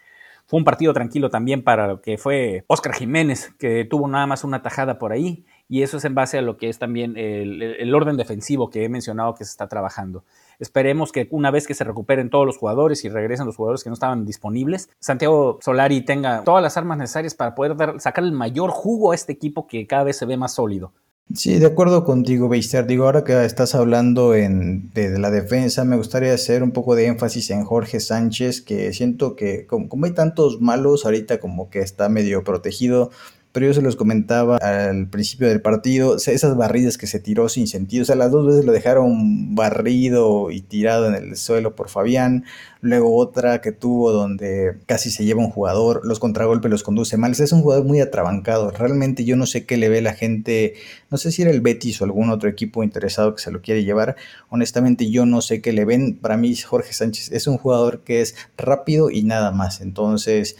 Fue 0.46 0.58
un 0.58 0.64
partido 0.64 0.92
tranquilo 0.92 1.28
también 1.28 1.64
para 1.64 1.88
lo 1.88 2.00
que 2.00 2.18
fue 2.18 2.64
Oscar 2.68 2.94
Jiménez, 2.94 3.52
que 3.58 3.84
tuvo 3.84 4.06
nada 4.06 4.28
más 4.28 4.44
una 4.44 4.62
tajada 4.62 4.96
por 4.96 5.10
ahí, 5.10 5.44
y 5.68 5.82
eso 5.82 5.96
es 5.96 6.04
en 6.04 6.14
base 6.14 6.38
a 6.38 6.42
lo 6.42 6.56
que 6.56 6.68
es 6.68 6.78
también 6.78 7.16
el, 7.16 7.92
orden 7.92 8.16
defensivo 8.16 8.70
que 8.70 8.84
he 8.84 8.88
mencionado 8.88 9.34
que 9.34 9.44
se 9.44 9.50
está 9.50 9.66
trabajando. 9.66 10.24
Esperemos 10.60 11.10
que 11.10 11.26
una 11.32 11.50
vez 11.50 11.66
que 11.66 11.74
se 11.74 11.82
recuperen 11.82 12.30
todos 12.30 12.46
los 12.46 12.58
jugadores 12.58 13.04
y 13.04 13.08
regresen 13.08 13.46
los 13.46 13.56
jugadores 13.56 13.82
que 13.82 13.90
no 13.90 13.94
estaban 13.94 14.24
disponibles, 14.24 14.88
Santiago 15.00 15.58
Solari 15.60 16.02
tenga 16.02 16.44
todas 16.44 16.62
las 16.62 16.76
armas 16.76 16.98
necesarias 16.98 17.34
para 17.34 17.56
poder 17.56 18.00
sacar 18.00 18.22
el 18.22 18.30
mayor 18.30 18.70
jugo 18.70 19.10
a 19.10 19.16
este 19.16 19.32
equipo 19.32 19.66
que 19.66 19.88
cada 19.88 20.04
vez 20.04 20.16
se 20.16 20.26
ve 20.26 20.36
más 20.36 20.54
sólido. 20.54 20.92
Sí, 21.34 21.58
de 21.58 21.66
acuerdo 21.66 22.04
contigo, 22.04 22.48
Beister. 22.48 22.86
Digo, 22.86 23.04
ahora 23.04 23.24
que 23.24 23.44
estás 23.44 23.74
hablando 23.74 24.34
en, 24.36 24.90
de, 24.92 25.18
la 25.18 25.32
defensa, 25.32 25.84
me 25.84 25.96
gustaría 25.96 26.32
hacer 26.32 26.62
un 26.62 26.70
poco 26.70 26.94
de 26.94 27.06
énfasis 27.06 27.50
en 27.50 27.64
Jorge 27.64 27.98
Sánchez, 27.98 28.60
que 28.62 28.92
siento 28.92 29.34
que 29.34 29.66
como, 29.66 29.88
como 29.88 30.06
hay 30.06 30.12
tantos 30.14 30.60
malos, 30.60 31.04
ahorita 31.04 31.40
como 31.40 31.68
que 31.68 31.80
está 31.80 32.08
medio 32.08 32.44
protegido 32.44 33.10
pero 33.56 33.68
yo 33.68 33.72
se 33.72 33.80
los 33.80 33.96
comentaba 33.96 34.58
al 34.58 35.08
principio 35.08 35.48
del 35.48 35.62
partido, 35.62 36.16
esas 36.16 36.58
barridas 36.58 36.98
que 36.98 37.06
se 37.06 37.20
tiró 37.20 37.48
sin 37.48 37.66
sentido, 37.66 38.02
o 38.02 38.04
sea, 38.04 38.14
las 38.14 38.30
dos 38.30 38.46
veces 38.46 38.66
lo 38.66 38.72
dejaron 38.72 39.54
barrido 39.54 40.50
y 40.50 40.60
tirado 40.60 41.06
en 41.06 41.14
el 41.14 41.38
suelo 41.38 41.74
por 41.74 41.88
Fabián, 41.88 42.44
luego 42.82 43.16
otra 43.16 43.62
que 43.62 43.72
tuvo 43.72 44.12
donde 44.12 44.76
casi 44.84 45.10
se 45.10 45.24
lleva 45.24 45.40
un 45.40 45.48
jugador, 45.48 46.02
los 46.04 46.18
contragolpes 46.18 46.70
los 46.70 46.82
conduce 46.82 47.16
mal, 47.16 47.32
es 47.32 47.50
un 47.50 47.62
jugador 47.62 47.86
muy 47.86 47.98
atrabancado, 47.98 48.70
realmente 48.72 49.24
yo 49.24 49.36
no 49.36 49.46
sé 49.46 49.64
qué 49.64 49.78
le 49.78 49.88
ve 49.88 50.02
la 50.02 50.12
gente, 50.12 50.74
no 51.10 51.16
sé 51.16 51.32
si 51.32 51.40
era 51.40 51.50
el 51.50 51.62
Betis 51.62 52.02
o 52.02 52.04
algún 52.04 52.28
otro 52.28 52.50
equipo 52.50 52.84
interesado 52.84 53.34
que 53.34 53.40
se 53.40 53.50
lo 53.50 53.62
quiere 53.62 53.84
llevar, 53.84 54.16
honestamente 54.50 55.10
yo 55.10 55.24
no 55.24 55.40
sé 55.40 55.62
qué 55.62 55.72
le 55.72 55.86
ven, 55.86 56.18
para 56.18 56.36
mí 56.36 56.54
Jorge 56.56 56.92
Sánchez 56.92 57.32
es 57.32 57.46
un 57.46 57.56
jugador 57.56 58.00
que 58.00 58.20
es 58.20 58.36
rápido 58.58 59.08
y 59.08 59.22
nada 59.22 59.50
más, 59.50 59.80
entonces 59.80 60.56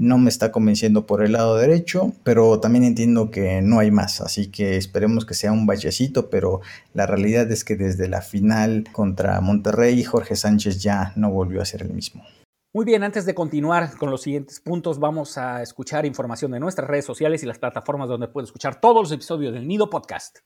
no 0.00 0.16
me 0.16 0.30
está 0.30 0.50
convenciendo 0.50 1.06
por 1.06 1.22
el 1.22 1.32
lado 1.32 1.56
derecho, 1.56 2.14
pero 2.24 2.58
también 2.58 2.84
entiendo 2.84 3.30
que 3.30 3.60
no 3.60 3.78
hay 3.78 3.90
más, 3.90 4.22
así 4.22 4.50
que 4.50 4.78
esperemos 4.78 5.26
que 5.26 5.34
sea 5.34 5.52
un 5.52 5.66
bachecito, 5.66 6.30
pero 6.30 6.62
la 6.94 7.04
realidad 7.04 7.52
es 7.52 7.64
que 7.64 7.76
desde 7.76 8.08
la 8.08 8.22
final 8.22 8.84
contra 8.92 9.38
Monterrey, 9.42 10.02
Jorge 10.02 10.36
Sánchez 10.36 10.82
ya 10.82 11.12
no 11.16 11.30
volvió 11.30 11.60
a 11.60 11.66
ser 11.66 11.82
el 11.82 11.90
mismo. 11.90 12.24
Muy 12.72 12.86
bien, 12.86 13.02
antes 13.02 13.26
de 13.26 13.34
continuar 13.34 13.94
con 13.98 14.10
los 14.10 14.22
siguientes 14.22 14.60
puntos, 14.60 14.98
vamos 14.98 15.36
a 15.36 15.60
escuchar 15.60 16.06
información 16.06 16.52
de 16.52 16.60
nuestras 16.60 16.88
redes 16.88 17.04
sociales 17.04 17.42
y 17.42 17.46
las 17.46 17.58
plataformas 17.58 18.08
donde 18.08 18.28
puede 18.28 18.46
escuchar 18.46 18.80
todos 18.80 19.02
los 19.02 19.12
episodios 19.12 19.52
del 19.52 19.68
Nido 19.68 19.90
Podcast. 19.90 20.38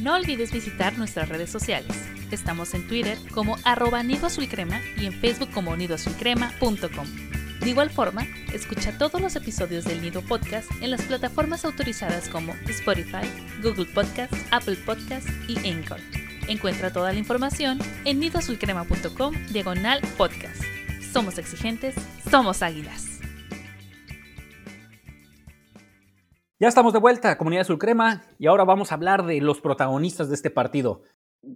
No 0.00 0.14
olvides 0.16 0.52
visitar 0.52 0.98
nuestras 0.98 1.30
redes 1.30 1.50
sociales. 1.50 1.96
Estamos 2.30 2.74
en 2.74 2.86
Twitter 2.86 3.16
como 3.34 3.56
arroba 3.64 4.02
nido 4.02 4.28
y 4.98 5.06
en 5.06 5.12
Facebook 5.12 5.50
como 5.52 5.76
nidoazulcrema.com. 5.76 7.39
De 7.60 7.68
igual 7.68 7.90
forma, 7.90 8.26
escucha 8.54 8.96
todos 8.96 9.20
los 9.20 9.36
episodios 9.36 9.84
del 9.84 10.00
Nido 10.00 10.22
Podcast 10.22 10.70
en 10.80 10.90
las 10.90 11.02
plataformas 11.02 11.66
autorizadas 11.66 12.28
como 12.30 12.54
Spotify, 12.66 13.28
Google 13.62 13.84
Podcast, 13.84 14.32
Apple 14.50 14.76
Podcast 14.86 15.28
y 15.46 15.58
Anchor. 15.68 15.98
Encuentra 16.48 16.90
toda 16.90 17.12
la 17.12 17.18
información 17.18 17.78
en 18.06 18.18
nidoazulcrema.com 18.18 19.34
diagonal 19.52 20.00
podcast. 20.16 20.62
Somos 21.12 21.36
exigentes, 21.36 21.94
somos 22.30 22.62
águilas. 22.62 23.20
Ya 26.58 26.68
estamos 26.68 26.94
de 26.94 26.98
vuelta, 26.98 27.36
Comunidad 27.36 27.64
Sulcrema, 27.64 28.22
y 28.38 28.46
ahora 28.46 28.64
vamos 28.64 28.90
a 28.90 28.94
hablar 28.94 29.24
de 29.26 29.40
los 29.40 29.60
protagonistas 29.60 30.28
de 30.28 30.34
este 30.34 30.50
partido. 30.50 31.02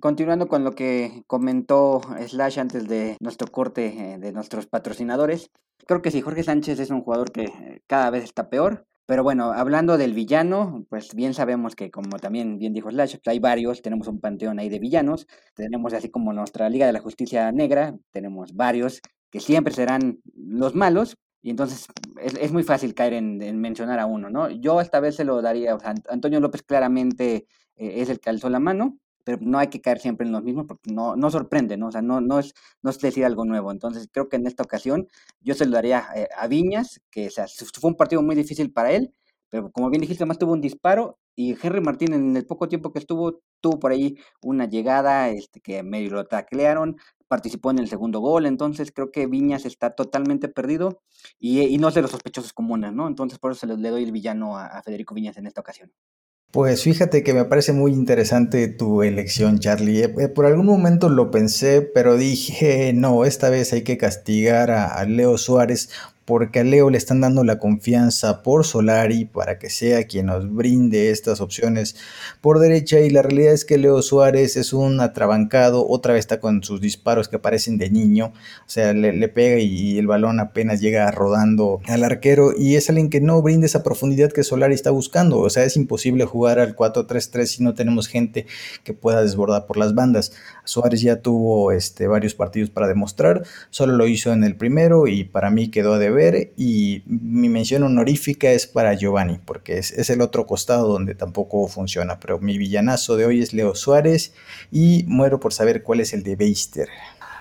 Continuando 0.00 0.48
con 0.48 0.64
lo 0.64 0.72
que 0.72 1.24
comentó 1.26 2.00
Slash 2.26 2.58
antes 2.58 2.88
de 2.88 3.16
nuestro 3.20 3.50
corte 3.52 3.86
eh, 4.14 4.18
de 4.18 4.32
nuestros 4.32 4.66
patrocinadores, 4.66 5.50
creo 5.86 6.00
que 6.00 6.10
sí, 6.10 6.22
Jorge 6.22 6.42
Sánchez 6.42 6.78
es 6.80 6.90
un 6.90 7.02
jugador 7.02 7.30
que 7.32 7.44
eh, 7.44 7.82
cada 7.86 8.10
vez 8.10 8.24
está 8.24 8.48
peor. 8.48 8.86
Pero 9.06 9.22
bueno, 9.22 9.52
hablando 9.52 9.98
del 9.98 10.14
villano, 10.14 10.86
pues 10.88 11.14
bien 11.14 11.34
sabemos 11.34 11.76
que 11.76 11.90
como 11.90 12.18
también 12.18 12.58
bien 12.58 12.72
dijo 12.72 12.90
Slash, 12.90 13.16
pues 13.16 13.28
hay 13.28 13.38
varios, 13.38 13.82
tenemos 13.82 14.08
un 14.08 14.18
panteón 14.20 14.58
ahí 14.58 14.70
de 14.70 14.78
villanos, 14.78 15.26
tenemos 15.54 15.92
así 15.92 16.10
como 16.10 16.32
nuestra 16.32 16.70
Liga 16.70 16.86
de 16.86 16.94
la 16.94 17.00
Justicia 17.00 17.52
Negra, 17.52 17.94
tenemos 18.10 18.54
varios 18.54 19.02
que 19.30 19.40
siempre 19.40 19.74
serán 19.74 20.20
los 20.34 20.74
malos, 20.74 21.18
y 21.42 21.50
entonces 21.50 21.86
es, 22.22 22.52
muy 22.52 22.62
fácil 22.62 22.94
caer 22.94 23.12
en, 23.12 23.60
mencionar 23.60 23.98
a 24.00 24.06
uno, 24.06 24.30
¿no? 24.30 24.48
Yo 24.48 24.80
esta 24.80 25.00
vez 25.00 25.16
se 25.16 25.24
lo 25.24 25.42
daría, 25.42 25.74
o 25.74 25.80
sea, 25.80 25.92
Antonio 26.08 26.40
López 26.40 26.62
claramente 26.62 27.46
eh, 27.76 28.00
es 28.00 28.08
el 28.08 28.20
que 28.20 28.30
alzó 28.30 28.48
la 28.48 28.60
mano, 28.60 28.96
pero 29.24 29.38
no 29.40 29.58
hay 29.58 29.68
que 29.68 29.80
caer 29.80 29.98
siempre 29.98 30.26
en 30.26 30.32
los 30.32 30.42
mismos 30.42 30.66
porque 30.66 30.92
no, 30.92 31.16
no 31.16 31.30
sorprende, 31.30 31.76
¿no? 31.76 31.88
O 31.88 31.92
sea, 31.92 32.02
no, 32.02 32.20
no, 32.20 32.38
es, 32.38 32.54
no 32.82 32.90
es 32.90 32.98
decir 33.00 33.24
algo 33.24 33.44
nuevo. 33.44 33.72
Entonces, 33.72 34.08
creo 34.12 34.28
que 34.28 34.36
en 34.36 34.46
esta 34.46 34.62
ocasión 34.62 35.08
yo 35.40 35.54
se 35.54 35.66
lo 35.66 35.72
daría 35.72 36.06
eh, 36.14 36.28
a 36.36 36.46
Viñas, 36.46 37.00
que 37.10 37.28
o 37.28 37.30
sea, 37.30 37.46
fue 37.48 37.90
un 37.90 37.96
partido 37.96 38.22
muy 38.22 38.36
difícil 38.36 38.72
para 38.72 38.92
él, 38.92 39.14
pero 39.50 39.70
como 39.72 39.90
bien 39.90 40.00
dijiste, 40.02 40.24
además 40.24 40.38
tuvo 40.38 40.52
un 40.52 40.60
disparo 40.60 41.18
y 41.36 41.56
Henry 41.60 41.80
Martín 41.80 42.12
en 42.12 42.36
el 42.36 42.46
poco 42.46 42.68
tiempo 42.68 42.92
que 42.92 42.98
estuvo, 42.98 43.40
tuvo 43.60 43.78
por 43.78 43.92
ahí 43.92 44.16
una 44.42 44.66
llegada 44.68 45.30
este, 45.30 45.60
que 45.60 45.82
medio 45.82 46.10
lo 46.10 46.26
taclearon, 46.26 46.96
participó 47.28 47.70
en 47.70 47.78
el 47.78 47.88
segundo 47.88 48.20
gol, 48.20 48.46
entonces 48.46 48.92
creo 48.92 49.10
que 49.10 49.26
Viñas 49.26 49.64
está 49.64 49.90
totalmente 49.94 50.48
perdido 50.48 51.02
y, 51.38 51.60
y 51.62 51.78
no 51.78 51.88
es 51.88 51.94
de 51.94 52.02
los 52.02 52.10
sospechosos 52.10 52.52
comunes, 52.52 52.92
¿no? 52.92 53.06
Entonces 53.08 53.38
por 53.38 53.52
eso 53.52 53.66
le, 53.66 53.76
doy 53.76 54.04
el 54.04 54.12
villano 54.12 54.58
a 54.58 54.82
Federico 54.82 55.14
Viñas 55.14 55.36
en 55.36 55.46
esta 55.46 55.60
ocasión. 55.60 55.92
Pues 56.54 56.84
fíjate 56.84 57.24
que 57.24 57.34
me 57.34 57.46
parece 57.46 57.72
muy 57.72 57.90
interesante 57.92 58.68
tu 58.68 59.02
elección, 59.02 59.58
Charlie. 59.58 60.04
Eh, 60.04 60.14
eh, 60.20 60.28
por 60.28 60.46
algún 60.46 60.66
momento 60.66 61.08
lo 61.08 61.32
pensé, 61.32 61.82
pero 61.82 62.16
dije, 62.16 62.92
no, 62.94 63.24
esta 63.24 63.50
vez 63.50 63.72
hay 63.72 63.82
que 63.82 63.98
castigar 63.98 64.70
a, 64.70 65.04
Leo 65.04 65.36
Suárez 65.36 65.90
porque 66.24 66.60
a 66.60 66.64
Leo 66.64 66.90
le 66.90 66.98
están 66.98 67.20
dando 67.20 67.44
la 67.44 67.58
confianza 67.58 68.42
por 68.42 68.64
Solari 68.64 69.24
para 69.26 69.58
que 69.58 69.68
sea 69.70 70.04
quien 70.04 70.26
nos 70.26 70.52
brinde 70.52 71.10
estas 71.10 71.40
opciones 71.40 71.96
por 72.40 72.58
derecha. 72.58 73.00
Y 73.00 73.10
la 73.10 73.22
realidad 73.22 73.52
es 73.52 73.64
que 73.64 73.78
Leo 73.78 74.00
Suárez 74.02 74.56
es 74.56 74.72
un 74.72 75.00
atrabancado, 75.00 75.86
otra 75.86 76.14
vez 76.14 76.20
está 76.20 76.40
con 76.40 76.62
sus 76.62 76.80
disparos 76.80 77.28
que 77.28 77.38
parecen 77.38 77.78
de 77.78 77.90
niño, 77.90 78.32
o 78.66 78.68
sea, 78.68 78.92
le, 78.92 79.28
pega 79.28 79.58
y, 79.58 79.98
el 79.98 80.06
balón 80.06 80.40
apenas 80.40 80.80
llega 80.80 81.10
rodando 81.10 81.80
al 81.86 82.04
arquero 82.04 82.52
y 82.56 82.76
es 82.76 82.88
alguien 82.88 83.10
que 83.10 83.20
no 83.20 83.40
brinde 83.42 83.66
esa 83.66 83.82
profundidad 83.82 84.32
que 84.32 84.42
Solari 84.42 84.74
está 84.74 84.90
buscando, 84.90 85.38
o 85.38 85.50
sea, 85.50 85.64
es 85.64 85.76
imposible 85.76 86.24
jugar 86.24 86.58
al 86.58 86.76
4-3-3 86.76 87.46
si 87.46 87.62
no 87.62 87.74
tenemos 87.74 88.08
gente 88.08 88.46
que 88.82 88.94
pueda 88.94 89.22
desbordar 89.22 89.66
por 89.66 89.76
las 89.76 89.94
bandas. 89.94 90.32
Suárez 90.64 91.00
ya 91.00 91.16
tuvo 91.16 91.72
este, 91.72 92.06
varios 92.06 92.34
partidos 92.34 92.70
para 92.70 92.88
demostrar, 92.88 93.42
solo 93.70 93.94
lo 93.96 94.06
hizo 94.06 94.32
en 94.32 94.44
el 94.44 94.56
primero 94.56 95.06
y 95.06 95.24
para 95.24 95.50
mí 95.50 95.68
quedó 95.68 95.98
de 95.98 96.10
ver 96.14 96.52
y 96.56 97.02
mi 97.06 97.48
mención 97.48 97.82
honorífica 97.82 98.50
es 98.50 98.66
para 98.66 98.94
Giovanni, 98.94 99.38
porque 99.44 99.78
es, 99.78 100.10
el 100.10 100.20
otro 100.20 100.46
costado 100.46 100.88
donde 100.88 101.14
tampoco 101.14 101.66
funciona, 101.68 102.18
pero 102.18 102.38
mi 102.38 102.58
villanazo 102.58 103.16
de 103.16 103.26
hoy 103.26 103.42
es 103.42 103.52
Leo 103.52 103.74
Suárez 103.74 104.34
y 104.70 105.04
muero 105.08 105.40
por 105.40 105.52
saber 105.52 105.82
cuál 105.82 106.00
es 106.00 106.12
el 106.12 106.22
de 106.22 106.36
Beister. 106.36 106.88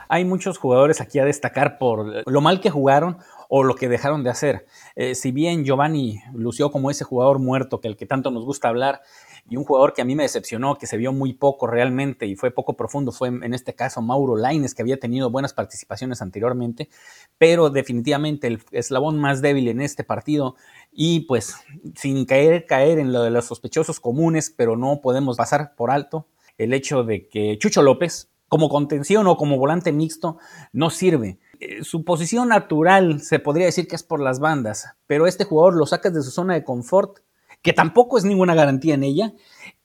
Hay 0.10 0.25
muchos 0.25 0.58
jugadores 0.58 1.01
aquí 1.01 1.20
a 1.20 1.25
destacar 1.25 1.77
por 1.77 2.30
lo 2.30 2.42
mal 2.42 2.62
que 2.62 2.70
jugaron 2.70 3.18
o 3.56 3.64
lo 3.64 3.76
que 3.76 3.88
dejaron 3.88 4.24
de 4.24 4.32
hacer. 4.32 4.66
Eh, 4.96 5.14
si 5.14 5.32
bien 5.32 5.64
Giovanni 5.64 6.24
lució 6.34 6.72
como 6.72 6.90
ese 6.90 7.04
jugador 7.04 7.38
muerto 7.38 7.82
que 7.82 7.88
el 7.88 7.96
que 7.96 8.08
tanto 8.08 8.32
nos 8.32 8.46
gusta 8.46 8.68
hablar, 8.68 9.02
y 9.48 9.58
un 9.58 9.64
jugador 9.64 9.94
que 9.94 10.02
a 10.02 10.06
mí 10.06 10.16
me 10.16 10.24
decepcionó, 10.24 10.80
que 10.80 10.88
se 10.88 10.98
vio 10.98 11.14
muy 11.14 11.34
poco 11.34 11.68
realmente 11.68 12.26
y 12.26 12.36
fue 12.36 12.50
poco 12.50 12.76
profundo, 12.76 13.12
fue 13.12 13.28
en 13.28 13.54
este 13.54 13.76
caso 13.76 14.02
Mauro 14.02 14.38
Laines, 14.38 14.74
que 14.74 14.82
había 14.82 15.00
tenido 15.00 15.30
buenas 15.30 15.54
participaciones 15.54 16.24
anteriormente, 16.24 16.90
pero 17.38 17.70
definitivamente 17.70 18.48
el 18.48 18.64
eslabón 18.72 19.20
más 19.20 19.44
débil 19.44 19.68
en 19.68 19.82
este 19.82 20.04
partido 20.04 20.56
y 20.92 21.20
pues 21.28 21.56
sin 21.96 22.26
caer, 22.26 22.66
caer 22.66 22.98
en 22.98 23.14
lo 23.14 23.22
de 23.22 23.30
los 23.30 23.46
sospechosos 23.46 24.00
comunes, 24.00 24.50
pero 24.50 24.78
no 24.78 25.00
podemos 25.00 25.38
pasar 25.38 25.76
por 25.76 25.92
alto 25.92 26.28
el 26.58 26.74
hecho 26.74 27.04
de 27.04 27.28
que 27.28 27.60
Chucho 27.60 27.84
López, 27.84 28.32
como 28.48 28.68
contención 28.70 29.28
o 29.28 29.38
como 29.38 29.60
volante 29.60 29.92
mixto, 29.92 30.40
no 30.72 30.90
sirve. 30.90 31.38
Eh, 31.63 31.84
su 31.84 32.03
posición 32.03 32.50
natural 32.50 33.22
se 33.22 33.39
podría 33.39 33.67
decir 33.67 33.88
que 33.88 33.96
es 33.96 34.03
por 34.03 34.20
las 34.20 34.39
bandas, 34.39 34.89
pero 35.08 35.27
este 35.27 35.46
jugador 35.46 35.75
lo 35.75 35.86
sacas 35.86 36.13
de 36.13 36.22
su 36.22 36.29
zona 36.29 36.55
de 36.55 36.63
confort 36.63 37.20
que 37.62 37.72
tampoco 37.72 38.17
es 38.17 38.25
ninguna 38.25 38.53
garantía 38.53 38.93
en 38.93 39.03
ella, 39.03 39.34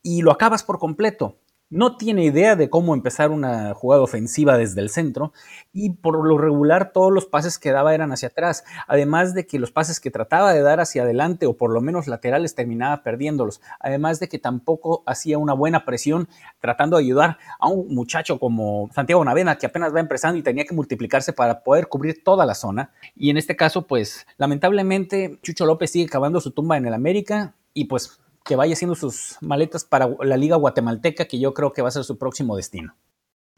y 0.03 0.23
lo 0.23 0.33
acabas 0.33 0.65
por 0.65 0.81
completo. 0.81 1.37
No 1.71 1.99
tiene 1.99 2.25
idea 2.25 2.57
de 2.57 2.71
cómo 2.71 2.95
empezar 2.95 3.31
una 3.31 3.75
jugada 3.75 4.01
ofensiva 4.01 4.57
desde 4.57 4.81
el 4.81 4.89
centro 4.89 5.35
y 5.71 5.91
por 5.91 6.27
lo 6.27 6.39
regular 6.39 6.93
todos 6.93 7.13
los 7.13 7.27
pases 7.27 7.59
que 7.59 7.73
daba 7.73 7.95
eran 7.95 8.11
hacia 8.11 8.29
atrás, 8.29 8.65
además 8.87 9.35
de 9.35 9.47
que 9.47 9.59
los 9.59 9.71
pases 9.71 10.01
que 10.01 10.11
trataba 10.11 10.55
de 10.55 10.63
dar 10.63 10.81
hacia 10.81 11.03
adelante 11.03 11.45
o 11.45 11.59
por 11.59 11.71
lo 11.71 11.83
menos 11.83 12.07
laterales 12.07 12.55
terminaba 12.55 13.03
perdiéndolos, 13.03 13.61
además 13.81 14.19
de 14.19 14.29
que 14.29 14.39
tampoco 14.39 15.03
hacía 15.05 15.37
una 15.37 15.53
buena 15.53 15.85
presión 15.85 16.27
tratando 16.59 16.97
de 16.97 17.03
ayudar 17.03 17.37
a 17.61 17.69
un 17.69 17.95
muchacho 17.95 18.39
como 18.39 18.89
Santiago 18.95 19.23
Navena 19.23 19.59
que 19.59 19.67
apenas 19.67 19.95
va 19.95 20.01
empezando 20.01 20.39
y 20.39 20.43
tenía 20.43 20.65
que 20.65 20.75
multiplicarse 20.75 21.35
para 21.35 21.63
poder 21.63 21.89
cubrir 21.89 22.25
toda 22.25 22.47
la 22.47 22.55
zona. 22.55 22.93
Y 23.15 23.29
en 23.29 23.37
este 23.37 23.57
caso 23.57 23.87
pues 23.87 24.27
lamentablemente 24.39 25.39
Chucho 25.43 25.67
López 25.67 25.91
sigue 25.91 26.09
cavando 26.09 26.41
su 26.41 26.51
tumba 26.53 26.79
en 26.79 26.87
el 26.87 26.95
América, 26.95 27.55
y 27.75 27.85
pues 27.85 28.19
que 28.49 28.57
vaya 28.57 28.73
haciendo 28.73 28.95
sus 28.95 29.37
maletas 29.43 29.85
para 29.85 30.09
la 30.23 30.39
Liga 30.39 30.57
Guatemalteca, 30.57 31.27
que 31.27 31.39
yo 31.39 31.53
creo 31.53 31.75
que 31.75 31.83
va 31.83 31.89
a 31.89 31.93
ser 31.93 32.05
su 32.05 32.17
próximo 32.17 32.57
destino. 32.57 32.97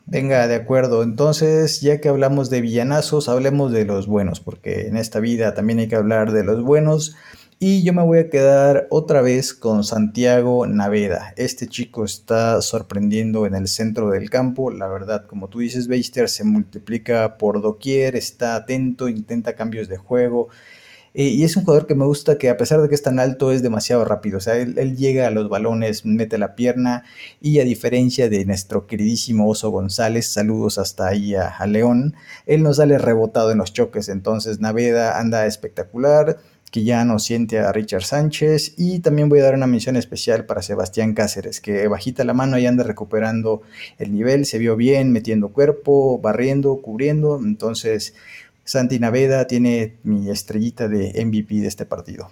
Venga, 0.04 0.48
de 0.48 0.56
acuerdo. 0.56 1.04
Entonces, 1.04 1.80
ya 1.80 2.00
que 2.00 2.08
hablamos 2.08 2.50
de 2.50 2.60
villanazos, 2.60 3.28
hablemos 3.28 3.70
de 3.70 3.84
los 3.84 4.08
buenos, 4.08 4.40
porque 4.40 4.88
en 4.88 4.96
esta 4.96 5.20
vida 5.20 5.54
también 5.54 5.78
hay 5.78 5.86
que 5.86 5.94
hablar 5.94 6.32
de 6.32 6.42
los 6.42 6.64
buenos. 6.64 7.14
Y 7.60 7.84
yo 7.84 7.92
me 7.92 8.02
voy 8.02 8.18
a 8.18 8.30
quedar 8.30 8.88
otra 8.90 9.22
vez 9.22 9.54
con 9.54 9.84
Santiago 9.84 10.66
Naveda. 10.66 11.34
Este 11.36 11.68
chico 11.68 12.04
está 12.04 12.60
sorprendiendo 12.60 13.46
en 13.46 13.54
el 13.54 13.68
centro 13.68 14.10
del 14.10 14.28
campo. 14.28 14.72
La 14.72 14.88
verdad, 14.88 15.26
como 15.26 15.48
tú 15.48 15.60
dices, 15.60 15.86
Beister 15.86 16.28
se 16.28 16.42
multiplica 16.42 17.38
por 17.38 17.62
doquier, 17.62 18.16
está 18.16 18.56
atento, 18.56 19.08
intenta 19.08 19.54
cambios 19.54 19.86
de 19.88 19.98
juego 19.98 20.48
eh, 21.12 21.24
y 21.24 21.42
es 21.42 21.56
un 21.56 21.64
jugador 21.64 21.86
que 21.86 21.96
me 21.96 22.04
gusta 22.04 22.38
que 22.38 22.48
a 22.48 22.56
pesar 22.56 22.80
de 22.80 22.88
que 22.88 22.94
es 22.94 23.02
tan 23.02 23.18
alto 23.18 23.50
es 23.50 23.62
demasiado 23.62 24.04
rápido. 24.04 24.38
O 24.38 24.40
sea, 24.40 24.56
él, 24.56 24.96
llega 24.96 25.26
a 25.26 25.30
los 25.30 25.48
balones, 25.48 26.04
mete 26.04 26.38
la 26.38 26.54
pierna 26.54 27.04
y 27.40 27.58
a 27.58 27.64
diferencia 27.64 28.28
de 28.28 28.44
nuestro 28.44 28.86
queridísimo 28.86 29.48
Oso 29.48 29.70
González, 29.70 30.32
saludos 30.32 30.78
hasta 30.78 31.08
ahí 31.08 31.34
a, 31.34 31.66
León, 31.66 32.14
él 32.46 32.62
no 32.62 32.72
sale 32.74 32.98
rebotado 32.98 33.50
en 33.50 33.58
los 33.58 33.72
choques. 33.72 34.08
Entonces 34.08 34.60
Naveda 34.60 35.18
anda 35.18 35.46
espectacular 35.46 36.38
que 36.70 36.84
ya 36.84 37.04
no 37.04 37.18
siente 37.18 37.58
a 37.58 37.72
Richard 37.72 38.04
Sánchez 38.04 38.74
y 38.76 39.00
también 39.00 39.28
voy 39.28 39.40
a 39.40 39.44
dar 39.44 39.54
una 39.54 39.66
mención 39.66 39.96
especial 39.96 40.46
para 40.46 40.62
Sebastián 40.62 41.14
Cáceres, 41.14 41.60
que 41.60 41.88
bajita 41.88 42.22
la 42.22 42.32
mano 42.32 42.58
y 42.58 42.66
anda 42.66 42.84
recuperando 42.84 43.62
el 43.98 44.12
nivel, 44.12 44.46
se 44.46 44.58
vio 44.58 44.76
bien, 44.76 45.10
metiendo 45.10 45.48
cuerpo, 45.48 46.20
barriendo, 46.20 46.80
cubriendo, 46.80 47.40
entonces 47.42 48.14
Santi 48.70 49.00
Naveda 49.00 49.48
tiene 49.48 49.98
mi 50.04 50.30
estrellita 50.30 50.86
de 50.86 51.24
MVP 51.26 51.56
de 51.56 51.66
este 51.66 51.86
partido. 51.86 52.30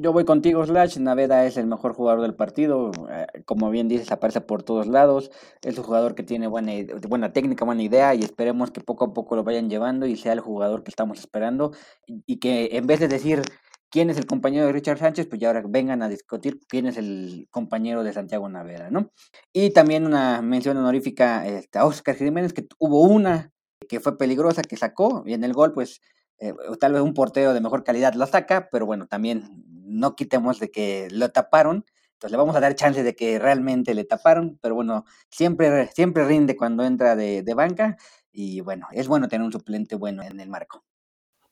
Yo 0.00 0.12
voy 0.12 0.24
contigo, 0.24 0.64
Slash. 0.64 0.98
Naveda 0.98 1.44
es 1.44 1.56
el 1.56 1.66
mejor 1.66 1.92
jugador 1.92 2.22
del 2.22 2.36
partido. 2.36 2.92
Eh, 3.10 3.42
como 3.44 3.68
bien 3.70 3.88
dices, 3.88 4.12
aparece 4.12 4.40
por 4.40 4.62
todos 4.62 4.86
lados. 4.86 5.32
Es 5.62 5.76
un 5.76 5.82
jugador 5.82 6.14
que 6.14 6.22
tiene 6.22 6.46
buena, 6.46 7.32
técnica, 7.32 7.64
buena 7.64 7.82
idea 7.82 8.14
y 8.14 8.20
esperemos 8.20 8.70
que 8.70 8.80
poco 8.80 9.06
a 9.06 9.12
poco 9.12 9.34
lo 9.34 9.42
vayan 9.42 9.68
llevando 9.68 10.06
y 10.06 10.14
sea 10.14 10.34
el 10.34 10.40
jugador 10.40 10.84
que 10.84 10.90
estamos 10.90 11.18
esperando. 11.18 11.72
Y 12.06 12.36
que 12.38 12.68
en 12.70 12.86
vez 12.86 13.00
de 13.00 13.08
decir 13.08 13.42
quién 13.90 14.08
es 14.08 14.18
el 14.18 14.26
compañero 14.26 14.66
de 14.66 14.72
Richard 14.72 14.98
Sánchez, 14.98 15.26
pues 15.26 15.40
ya 15.40 15.48
ahora 15.48 15.64
vengan 15.66 16.00
a 16.00 16.08
discutir 16.08 16.60
quién 16.68 16.86
es 16.86 16.96
el 16.96 17.48
compañero 17.50 18.04
de 18.04 18.12
Santiago 18.12 18.48
Naveda, 18.48 18.90
¿no? 18.92 19.10
Y 19.52 19.70
también 19.70 20.06
una 20.06 20.42
mención 20.42 20.76
honorífica 20.76 21.44
este, 21.44 21.80
a 21.80 21.86
Oscar 21.86 22.14
Jiménez, 22.14 22.52
que 22.52 22.68
hubo 22.78 23.00
una 23.00 23.50
que 23.86 24.00
fue 24.00 24.18
peligrosa, 24.18 24.62
que 24.62 24.76
sacó, 24.76 25.22
y 25.26 25.34
en 25.34 25.44
el 25.44 25.52
gol, 25.52 25.72
pues 25.72 26.00
eh, 26.38 26.54
tal 26.80 26.92
vez 26.92 27.02
un 27.02 27.14
portero 27.14 27.54
de 27.54 27.60
mejor 27.60 27.84
calidad 27.84 28.14
la 28.14 28.26
saca, 28.26 28.68
pero 28.70 28.86
bueno, 28.86 29.06
también 29.06 29.64
no 29.66 30.16
quitemos 30.16 30.60
de 30.60 30.70
que 30.70 31.08
lo 31.10 31.30
taparon, 31.30 31.84
entonces 32.12 32.30
le 32.30 32.38
vamos 32.38 32.56
a 32.56 32.60
dar 32.60 32.74
chance 32.74 33.02
de 33.02 33.14
que 33.14 33.38
realmente 33.38 33.94
le 33.94 34.04
taparon, 34.04 34.58
pero 34.62 34.74
bueno, 34.74 35.04
siempre, 35.30 35.88
siempre 35.88 36.24
rinde 36.24 36.56
cuando 36.56 36.84
entra 36.84 37.16
de, 37.16 37.42
de 37.42 37.54
banca, 37.54 37.96
y 38.32 38.60
bueno, 38.60 38.86
es 38.92 39.08
bueno 39.08 39.28
tener 39.28 39.44
un 39.44 39.52
suplente 39.52 39.96
bueno 39.96 40.22
en 40.22 40.40
el 40.40 40.48
marco. 40.48 40.84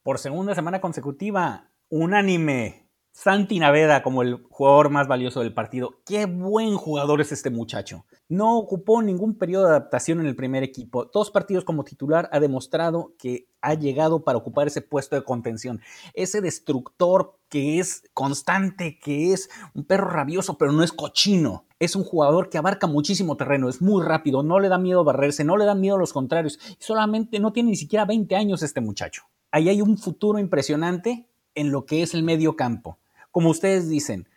Por 0.03 0.19
segunda 0.19 0.55
semana 0.55 0.81
consecutiva, 0.81 1.73
unánime, 1.89 2.84
Santi 3.17 3.61
Naveda 3.61 4.03
como 4.03 4.23
el 4.23 4.43
jugador 4.51 4.91
más 4.91 5.07
valioso 5.07 5.39
del 5.39 5.55
partido. 5.55 6.01
Qué 6.05 6.27
buen 6.27 6.75
jugador 6.75 7.21
es 7.21 7.31
este 7.31 7.49
muchacho. 7.49 8.07
No 8.29 8.59
ocupó 8.59 9.03
ningún 9.03 9.39
periodo 9.39 9.67
de 9.67 9.71
adaptación 9.71 10.19
en 10.19 10.27
el 10.27 10.35
primer 10.35 10.65
equipo. 10.65 11.09
Dos 11.15 11.31
partidos 11.31 11.63
como 11.65 11.85
titular 11.85 12.29
ha 12.33 12.41
demostrado 12.41 13.15
que 13.17 13.47
ha 13.61 13.75
llegado 13.75 14.25
para 14.25 14.39
ocupar 14.39 14.67
ese 14.67 14.83
puesto 14.83 15.15
de 15.15 15.23
contención. 15.23 15.81
Ese 16.13 16.41
destructor 16.41 17.39
que 17.49 17.79
es 17.79 18.03
constante, 18.15 18.99
que 18.99 19.33
es 19.33 19.49
un 19.75 19.85
perro 19.85 20.11
rabioso, 20.11 20.59
pero 20.59 20.73
no 20.73 20.83
es 20.83 20.91
cochino. 20.91 21.67
Es 21.79 21.95
un 21.95 22.03
jugador 22.03 22.51
que 22.51 22.59
abarca 22.59 22.89
muchísimo 22.89 23.37
terreno, 23.37 23.69
es 23.69 23.81
muy 23.81 24.03
rápido, 24.03 24.43
no 24.43 24.59
le 24.59 24.69
da 24.69 24.77
miedo 24.77 25.05
barrerse, 25.05 25.45
no 25.45 25.57
le 25.57 25.67
da 25.67 25.77
miedo 25.77 25.95
a 25.95 26.01
los 26.01 26.13
contrarios. 26.13 26.59
Solamente 26.81 27.39
no 27.39 27.53
tiene 27.53 27.71
ni 27.71 27.77
siquiera 27.77 28.07
20 28.07 28.35
años 28.35 28.65
este 28.65 28.81
muchacho. 28.81 29.23
Ahí 29.53 29.69
hay 29.69 29.81
un 29.81 29.99
futuro 29.99 30.41
impresionante 30.41 31.31
en 31.55 31.71
lo 31.71 31.87
que 31.87 32.03
es 32.03 32.13
el 32.13 32.25
medio 32.25 32.57
campo 32.57 32.99
como 33.35 33.51
ustedes 33.51 33.89
dicen, 33.89 34.29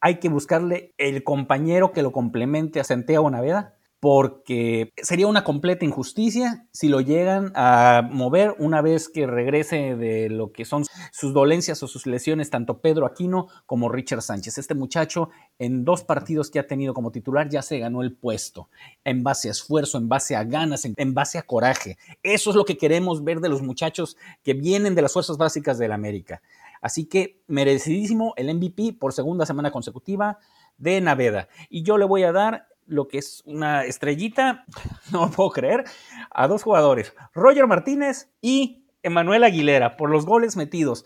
hay 0.00 0.18
que 0.18 0.30
buscarle 0.30 0.94
el 0.96 1.22
compañero 1.24 1.92
que 1.92 2.00
lo 2.00 2.10
complemente 2.10 2.80
a 2.80 2.84
Santiago 2.84 3.30
Naveda 3.30 3.75
porque 4.08 4.92
sería 5.02 5.26
una 5.26 5.42
completa 5.42 5.84
injusticia 5.84 6.68
si 6.70 6.88
lo 6.88 7.00
llegan 7.00 7.50
a 7.56 8.08
mover 8.08 8.54
una 8.60 8.80
vez 8.80 9.08
que 9.08 9.26
regrese 9.26 9.96
de 9.96 10.30
lo 10.30 10.52
que 10.52 10.64
son 10.64 10.84
sus 11.10 11.34
dolencias 11.34 11.82
o 11.82 11.88
sus 11.88 12.06
lesiones, 12.06 12.48
tanto 12.48 12.78
Pedro 12.78 13.04
Aquino 13.04 13.48
como 13.66 13.88
Richard 13.88 14.22
Sánchez. 14.22 14.58
Este 14.58 14.76
muchacho 14.76 15.30
en 15.58 15.84
dos 15.84 16.04
partidos 16.04 16.52
que 16.52 16.60
ha 16.60 16.68
tenido 16.68 16.94
como 16.94 17.10
titular 17.10 17.48
ya 17.48 17.62
se 17.62 17.80
ganó 17.80 18.00
el 18.00 18.12
puesto, 18.12 18.68
en 19.02 19.24
base 19.24 19.48
a 19.48 19.50
esfuerzo, 19.50 19.98
en 19.98 20.08
base 20.08 20.36
a 20.36 20.44
ganas, 20.44 20.84
en, 20.84 21.12
base 21.12 21.38
a 21.38 21.42
coraje. 21.42 21.98
Eso 22.22 22.50
es 22.50 22.54
lo 22.54 22.64
que 22.64 22.78
queremos 22.78 23.24
ver 23.24 23.40
de 23.40 23.48
los 23.48 23.60
muchachos 23.60 24.16
que 24.44 24.54
vienen 24.54 24.94
de 24.94 25.02
las 25.02 25.14
fuerzas 25.14 25.36
básicas 25.36 25.78
del 25.78 25.90
América. 25.90 26.42
Así 26.80 27.06
que 27.06 27.40
merecidísimo 27.48 28.34
el 28.36 28.54
MVP 28.54 28.98
por 29.00 29.12
segunda 29.12 29.46
semana 29.46 29.72
consecutiva 29.72 30.38
de 30.78 31.00
Naveda. 31.00 31.48
Y 31.68 31.82
yo 31.82 31.98
le 31.98 32.04
voy 32.04 32.22
a 32.22 32.30
dar 32.30 32.68
lo 32.86 33.08
que 33.08 33.18
es 33.18 33.42
una 33.44 33.84
estrellita, 33.84 34.64
no 35.12 35.30
puedo 35.30 35.50
creer, 35.50 35.84
a 36.30 36.48
dos 36.48 36.62
jugadores, 36.62 37.14
Roger 37.34 37.66
Martínez 37.66 38.30
y 38.40 38.84
Emanuel 39.02 39.44
Aguilera, 39.44 39.96
por 39.96 40.10
los 40.10 40.26
goles 40.26 40.56
metidos. 40.56 41.04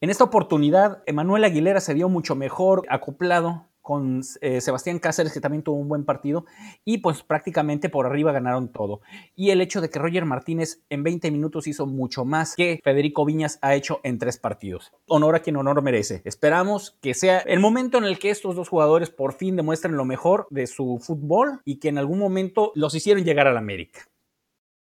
En 0.00 0.10
esta 0.10 0.24
oportunidad, 0.24 1.02
Emanuel 1.06 1.44
Aguilera 1.44 1.80
se 1.80 1.94
vio 1.94 2.08
mucho 2.08 2.34
mejor 2.34 2.84
acoplado 2.88 3.69
con 3.90 4.22
eh, 4.40 4.60
Sebastián 4.60 5.00
Cáceres, 5.00 5.32
que 5.32 5.40
también 5.40 5.64
tuvo 5.64 5.74
un 5.74 5.88
buen 5.88 6.04
partido, 6.04 6.44
y 6.84 6.98
pues 6.98 7.24
prácticamente 7.24 7.88
por 7.88 8.06
arriba 8.06 8.30
ganaron 8.30 8.70
todo. 8.70 9.00
Y 9.34 9.50
el 9.50 9.60
hecho 9.60 9.80
de 9.80 9.90
que 9.90 9.98
Roger 9.98 10.24
Martínez 10.24 10.84
en 10.90 11.02
20 11.02 11.28
minutos 11.32 11.66
hizo 11.66 11.86
mucho 11.86 12.24
más 12.24 12.54
que 12.54 12.78
Federico 12.84 13.24
Viñas 13.24 13.58
ha 13.62 13.74
hecho 13.74 13.98
en 14.04 14.18
tres 14.18 14.38
partidos. 14.38 14.92
Honor 15.08 15.34
a 15.34 15.40
quien 15.40 15.56
honor 15.56 15.82
merece. 15.82 16.22
Esperamos 16.24 16.98
que 17.02 17.14
sea 17.14 17.40
el 17.40 17.58
momento 17.58 17.98
en 17.98 18.04
el 18.04 18.20
que 18.20 18.30
estos 18.30 18.54
dos 18.54 18.68
jugadores 18.68 19.10
por 19.10 19.32
fin 19.32 19.56
demuestren 19.56 19.96
lo 19.96 20.04
mejor 20.04 20.46
de 20.50 20.68
su 20.68 21.00
fútbol 21.02 21.60
y 21.64 21.80
que 21.80 21.88
en 21.88 21.98
algún 21.98 22.20
momento 22.20 22.70
los 22.76 22.94
hicieron 22.94 23.24
llegar 23.24 23.48
al 23.48 23.56
América. 23.56 24.02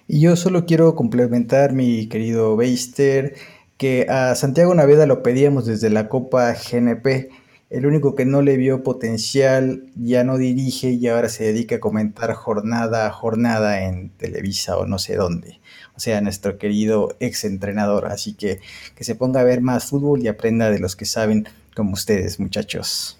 Y 0.06 0.20
yo 0.20 0.36
solo 0.36 0.66
quiero 0.66 0.96
complementar, 0.96 1.72
mi 1.72 2.10
querido 2.10 2.58
Beister, 2.58 3.36
que 3.78 4.06
a 4.10 4.36
Santiago 4.36 4.76
Naveda 4.76 5.06
lo 5.06 5.24
pedíamos 5.24 5.66
desde 5.66 5.90
la 5.90 6.10
Copa 6.10 6.52
GNP 6.52 7.47
el 7.70 7.86
único 7.86 8.16
que 8.16 8.26
no 8.26 8.42
le 8.42 8.56
vio 8.56 8.84
potencial 8.84 9.84
ya 9.96 10.24
no 10.24 10.38
dirige 10.38 10.92
y 10.92 11.08
ahora 11.08 11.28
se 11.28 11.44
dedica 11.44 11.76
a 11.76 11.80
comentar 11.80 12.34
jornada 12.34 13.08
a 13.08 13.12
jornada 13.12 13.84
en 13.84 14.10
Televisa 14.12 14.78
o 14.78 14.86
no 14.86 15.00
sé 15.00 15.16
dónde. 15.16 15.60
O 15.96 16.00
sea, 16.00 16.22
nuestro 16.22 16.58
querido 16.58 17.16
ex 17.20 17.44
entrenador. 17.44 18.06
Así 18.06 18.36
que 18.36 18.62
que 18.96 19.04
se 19.04 19.16
ponga 19.16 19.42
a 19.42 19.44
ver 19.44 19.62
más 19.62 19.90
fútbol 19.90 20.22
y 20.22 20.28
aprenda 20.28 20.72
de 20.72 20.80
los 20.80 20.96
que 20.96 21.06
saben 21.06 21.48
como 21.76 21.94
ustedes, 21.94 22.40
muchachos. 22.40 23.20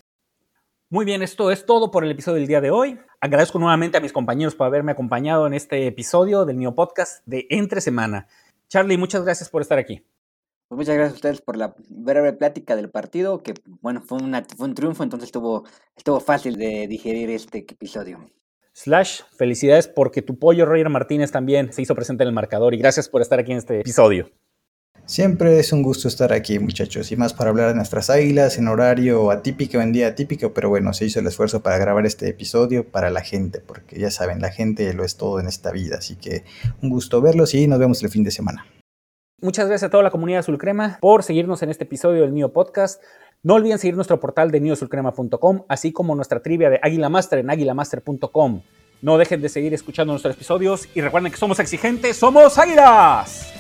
Muy 0.90 1.04
bien, 1.04 1.22
esto 1.22 1.52
es 1.52 1.66
todo 1.66 1.92
por 1.92 2.06
el 2.06 2.12
episodio 2.12 2.38
del 2.38 2.48
día 2.48 2.62
de 2.62 2.72
hoy. 2.72 2.98
Agradezco 3.20 3.60
nuevamente 3.60 3.98
a 3.98 4.02
mis 4.02 4.14
compañeros 4.14 4.56
por 4.56 4.68
haberme 4.68 4.94
acompañado 4.94 5.46
en 5.46 5.54
este 5.54 5.86
episodio 5.86 6.46
del 6.46 6.58
Neo 6.58 6.76
Podcast 6.76 7.22
de 7.26 7.48
Entre 7.50 7.82
Semana. 7.82 8.28
Charlie, 8.70 8.98
muchas 8.98 9.24
gracias 9.24 9.50
por 9.50 9.62
estar 9.62 9.78
aquí. 9.78 10.06
Pues 10.68 10.78
muchas 10.78 10.96
gracias 10.96 11.14
a 11.14 11.16
ustedes 11.16 11.42
por 11.42 11.56
la 11.56 11.76
breve 11.88 12.34
plática 12.34 12.76
del 12.76 12.90
partido, 12.90 13.42
que 13.42 13.54
bueno, 13.82 14.02
fue, 14.02 14.18
un 14.18 14.76
triunfo, 14.76 15.04
entonces 15.04 15.28
estuvo, 15.28 15.64
estuvo 15.96 16.20
fácil 16.20 16.58
de 16.58 16.88
digerir 16.88 17.30
este 17.30 17.60
episodio. 17.60 18.30
Slash, 18.74 19.22
felicidades 19.38 19.88
porque 19.88 20.22
tu 20.22 20.38
pollo 20.38 20.66
Roger 20.66 20.90
Martínez 20.90 21.32
también 21.32 21.72
se 21.72 21.82
hizo 21.82 21.96
presente 21.96 22.24
en 22.24 22.28
el 22.28 22.36
marcador 22.36 22.74
y 22.74 22.78
gracias 22.78 23.08
por 23.08 23.22
estar 23.22 23.40
aquí 23.40 23.54
en 23.54 23.60
este 23.60 23.80
episodio. 23.80 24.30
Siempre 25.06 25.58
es 25.58 25.72
un 25.72 25.84
gusto 25.84 26.10
estar 26.10 26.34
aquí, 26.34 26.60
muchachos, 26.60 27.14
y 27.14 27.16
más 27.16 27.34
para 27.34 27.50
hablar 27.50 27.70
de 27.70 27.76
nuestras 27.76 28.10
águilas 28.10 28.58
en 28.58 28.68
horario 28.68 29.32
atípico, 29.32 29.80
en 29.80 29.94
día 29.94 30.08
atípico, 30.08 30.54
pero 30.54 30.68
bueno, 30.68 30.92
se 30.92 31.06
hizo 31.06 31.22
el 31.22 31.28
esfuerzo 31.28 31.64
para 31.64 31.78
grabar 31.78 32.06
este 32.06 32.28
episodio 32.28 32.92
para 32.92 33.10
la 33.10 33.22
gente, 33.22 33.62
porque 33.62 33.98
ya 33.98 34.12
saben, 34.12 34.42
la 34.42 34.52
gente 34.52 34.94
lo 34.94 35.06
es 35.06 35.16
todo 35.16 35.40
en 35.40 35.48
esta 35.48 35.72
vida, 35.72 36.00
así 36.00 36.18
que 36.18 36.44
un 36.82 36.90
gusto 36.90 37.22
verlos 37.22 37.54
y 37.54 37.68
nos 37.68 37.80
vemos 37.80 38.04
el 38.04 38.10
fin 38.10 38.26
de 38.26 38.32
semana. 38.32 38.66
Muchas 39.40 39.68
gracias 39.68 39.90
a 39.90 39.92
toda 39.92 40.02
la 40.02 40.10
comunidad 40.10 40.40
Azul 40.40 40.58
Crema 40.58 40.98
por 41.00 41.22
seguirnos 41.22 41.62
en 41.62 41.70
este 41.70 41.84
episodio 41.84 42.24
del 42.24 42.34
Nio 42.34 42.52
Podcast. 42.52 43.04
No 43.44 43.54
olviden 43.54 43.78
seguir 43.78 43.94
nuestro 43.94 44.20
portal 44.20 44.50
de 44.50 44.60
niosulcrema.com, 44.60 45.66
así 45.70 45.94
como 45.94 46.16
nuestra 46.16 46.42
trivia 46.42 46.72
de 46.72 46.80
Águila 46.82 47.08
Master 47.08 47.38
en 47.38 47.52
águilamaster.com. 47.52 48.64
No 49.04 49.18
dejen 49.20 49.44
de 49.44 49.50
seguir 49.50 49.76
escuchando 49.76 50.14
nuestros 50.14 50.34
episodios 50.34 50.90
y 50.96 51.02
recuerden 51.02 51.32
que 51.32 51.38
somos 51.38 51.60
exigentes, 51.60 52.18
somos 52.18 52.58
águilas. 52.58 53.54